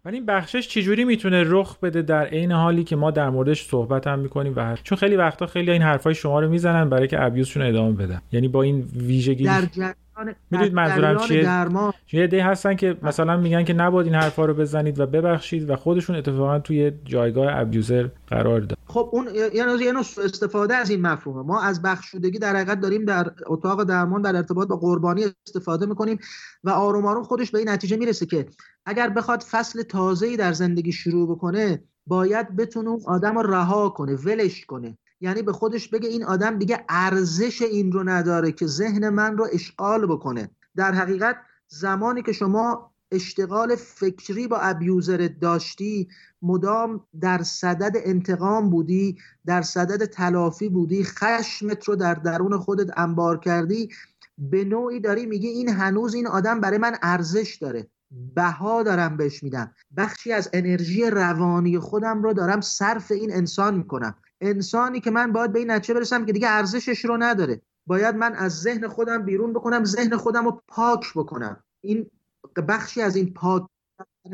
[0.04, 4.06] ولی این بخشش چجوری می‌تونه رخ بده در عین حالی که ما در موردش صحبت
[4.06, 7.62] هم می‌کنیم و چون خیلی وقتا خیلی این حرفای شما رو می‌زنن برای که ابیوزشون
[7.62, 8.22] ادامه بدن.
[8.32, 9.68] یعنی با این ویژگی در
[10.50, 11.92] می‌دونید منظورم چیه؟ درمان...
[12.12, 15.76] یه عده هستن که مثلا میگن که نباید این حرفا رو بزنید و ببخشید و
[15.76, 18.78] خودشون اتفاقا توی جایگاه ابیوزر قرار داد.
[18.86, 21.42] خب اون یعنی یه نوع استفاده از این مفهومه.
[21.42, 26.18] ما از بخشودگی در حقیقت داریم در اتاق درمان در ارتباط با قربانی استفاده می‌کنیم
[26.64, 28.46] و آروم آروم خودش به این نتیجه می‌رسه که
[28.86, 34.14] اگر بخواد فصل تازه‌ای در زندگی شروع بکنه باید بتونه اون آدم رو رها کنه
[34.14, 34.98] ولش کنه.
[35.20, 39.48] یعنی به خودش بگه این آدم دیگه ارزش این رو نداره که ذهن من رو
[39.52, 40.50] اشغال بکنه.
[40.76, 41.36] در حقیقت
[41.68, 46.08] زمانی که شما اشتغال فکری با ابیوزر داشتی
[46.42, 53.38] مدام در صدد انتقام بودی در صدد تلافی بودی خشمت رو در درون خودت انبار
[53.38, 53.88] کردی
[54.38, 57.86] به نوعی داری میگی این هنوز این آدم برای من ارزش داره.
[58.34, 59.74] بها دارم بهش میدم.
[59.96, 64.14] بخشی از انرژی روانی خودم رو دارم صرف این انسان می‌کنم.
[64.40, 67.62] انسانی که من باید به این نتیجه برسم که دیگه ارزشش رو نداره.
[67.86, 71.64] باید من از ذهن خودم بیرون بکنم ذهن خودم رو پاک بکنم.
[71.80, 72.10] این
[72.68, 73.66] بخشی از این پاک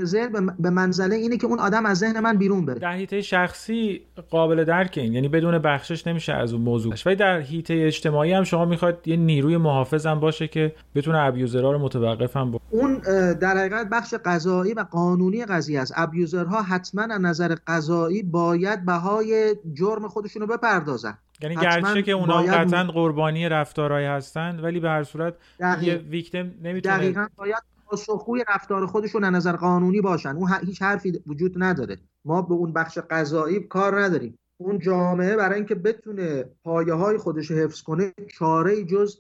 [0.05, 2.79] ذهن به منزله اینه که اون آدم از ذهن من بیرون بره.
[2.79, 4.01] در حیطه شخصی
[4.31, 5.13] قابل درک این.
[5.13, 6.95] یعنی بدون بخشش نمیشه از اون موضوع.
[7.07, 11.73] ولی در حیطه اجتماعی هم شما می‌خواد یه نیروی محافظ هم باشه که بتونه ابیوزرها
[11.73, 12.99] رو متوقف هم اون
[13.41, 15.93] در حقیقت بخش قضایی و قانونی قضیه است.
[15.97, 21.19] ابیوزرها حتما از نظر قضایی باید بهای جرم خودشون رو بپردازن.
[21.43, 22.43] یعنی گرچه که اونا.
[22.43, 25.89] قطعا قربانی رفتارهایی هستن ولی به هر صورت دقیق...
[25.89, 30.37] یه ویکتیم نمی‌تونه دقیقا باید پاسخگوی رفتار خودشون از نظر قانونی باشن.
[30.37, 31.99] اون هیچ حرفی وجود نداره.
[32.25, 34.39] ما به اون بخش قضایی کار نداریم.
[34.59, 39.19] اون جامعه برای اینکه بتونه پایه های خودش حفظ کنه چاره جز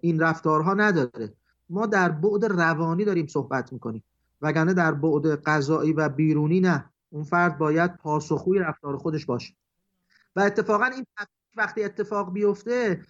[0.00, 1.32] این رفتارها نداره.
[1.68, 4.04] ما در بعد روانی داریم صحبت می‌کنیم.
[4.42, 6.84] وگرنه در بعد قضایی و بیرونی نه.
[7.10, 9.54] اون فرد باید پاسخگوی رفتار خودش باشه.
[10.36, 11.06] و اتفاقا این
[11.56, 13.00] وقتی اتفاق بیفته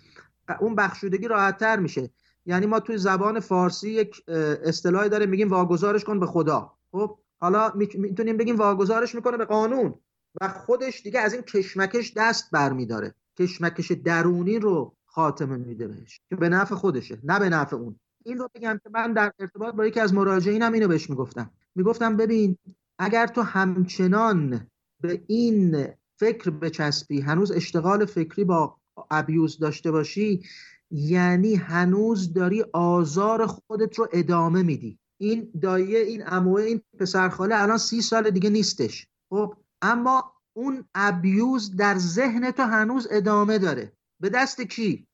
[0.60, 2.10] اون بخشودگی راحت میشه.
[2.47, 4.23] یعنی ما توی زبان فارسی یک
[4.64, 6.73] اصطلاحی داره میگیم واگذارش کن به خدا.
[6.93, 9.94] خب؟ حالا می‌تونیم بگیم واگذارش می‌کنه به قانون.
[10.40, 13.14] و خودش دیگه از این کشمکش دست برمیداره.
[13.39, 16.20] کشمکش درونی رو خاتمه میده بهش.
[16.31, 17.97] که به نفع خودشه نه به نفع اون.
[18.24, 21.51] این رو بگم که من در ارتباط با یکی از مراجعینم اینو بهش می‌گفتم.
[21.74, 22.59] می‌گفتم ببین
[22.98, 24.66] اگر تو همچنان
[25.01, 25.86] به این
[26.16, 28.77] فکر بچسبی هنوز اشتغال فکری با
[29.10, 30.43] ابیوز داشته باشی
[30.91, 34.99] یعنی هنوز داری آزار خودت رو ادامه میدی.
[35.19, 39.07] این دایه این اموه این پسرخاله الان سی سال دیگه نیستش.
[39.31, 43.93] خب اما اون ابیوز در ذهن تو هنوز ادامه داره.
[44.21, 45.07] به دست کی؟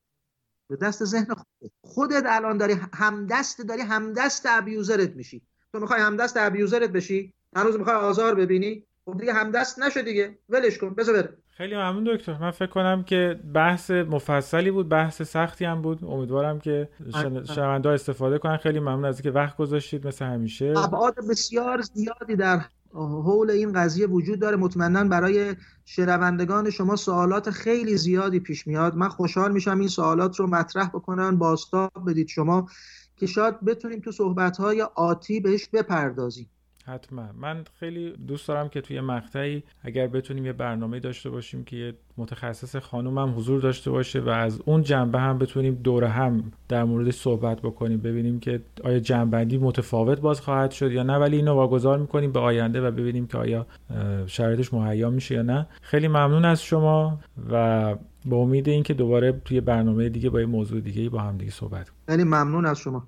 [0.70, 1.72] به دست ذهن خودت.
[1.84, 5.42] خودت الان داری همدست داری همدست ابیوزرت میشی.
[5.72, 10.38] تو می‌خوای همدست ابیوزرت بشی؟ هنوز می‌خوای آزار ببینی؟ خب دیگه همدست نشو دیگه.
[10.48, 11.36] ولش کن بذار بره.
[11.48, 12.38] خیلی ممنون دکتر.
[12.38, 16.04] من فکر کنم که بحث مفصلی بود بحث سختی هم بود.
[16.04, 16.88] امیدوارم که
[17.54, 18.56] شنونده استفاده کنن.
[18.56, 20.06] خیلی ممنون از اینکه وقت گذاشتید.
[20.06, 20.74] مثل همیشه.
[20.76, 22.60] ابعاد بسیار زیادی در
[22.94, 24.56] حول این قضیه وجود داره.
[24.56, 25.54] مطمئنا برای
[25.84, 28.96] شنوندگان شما سوالات خیلی زیادی پیش میاد.
[28.96, 31.38] من خوشحال میشم این سوالات رو مطرح بکنن.
[31.38, 32.68] باستاب بدید شما
[33.16, 36.50] که شاید بتونیم تو صحبت‌های آتی بهش بپردازیم.
[36.84, 37.26] حتما.
[37.40, 41.94] من خیلی دوست دارم که توی مقطعی اگر بتونیم یه برنامه داشته باشیم که یه
[42.16, 46.84] متخصص خانوم هم حضور داشته باشه و از اون جنبه هم بتونیم دور هم در
[46.84, 51.16] مورد صحبت بکنیم ببینیم که آیا جنبندی متفاوت باز خواهد شد یا نه.
[51.16, 53.66] ولی اینو واگذار می‌کنیم به آینده و ببینیم که آیا
[54.26, 55.66] شرایطش مهیا میشه یا نه.
[55.82, 57.18] خیلی ممنون از شما
[57.50, 57.94] و
[58.24, 61.90] با امید اینکه دوباره توی برنامه دیگه با یه موضوع دیگه با هم دیگه صحبت
[62.08, 63.06] خیلی ممنون از شما.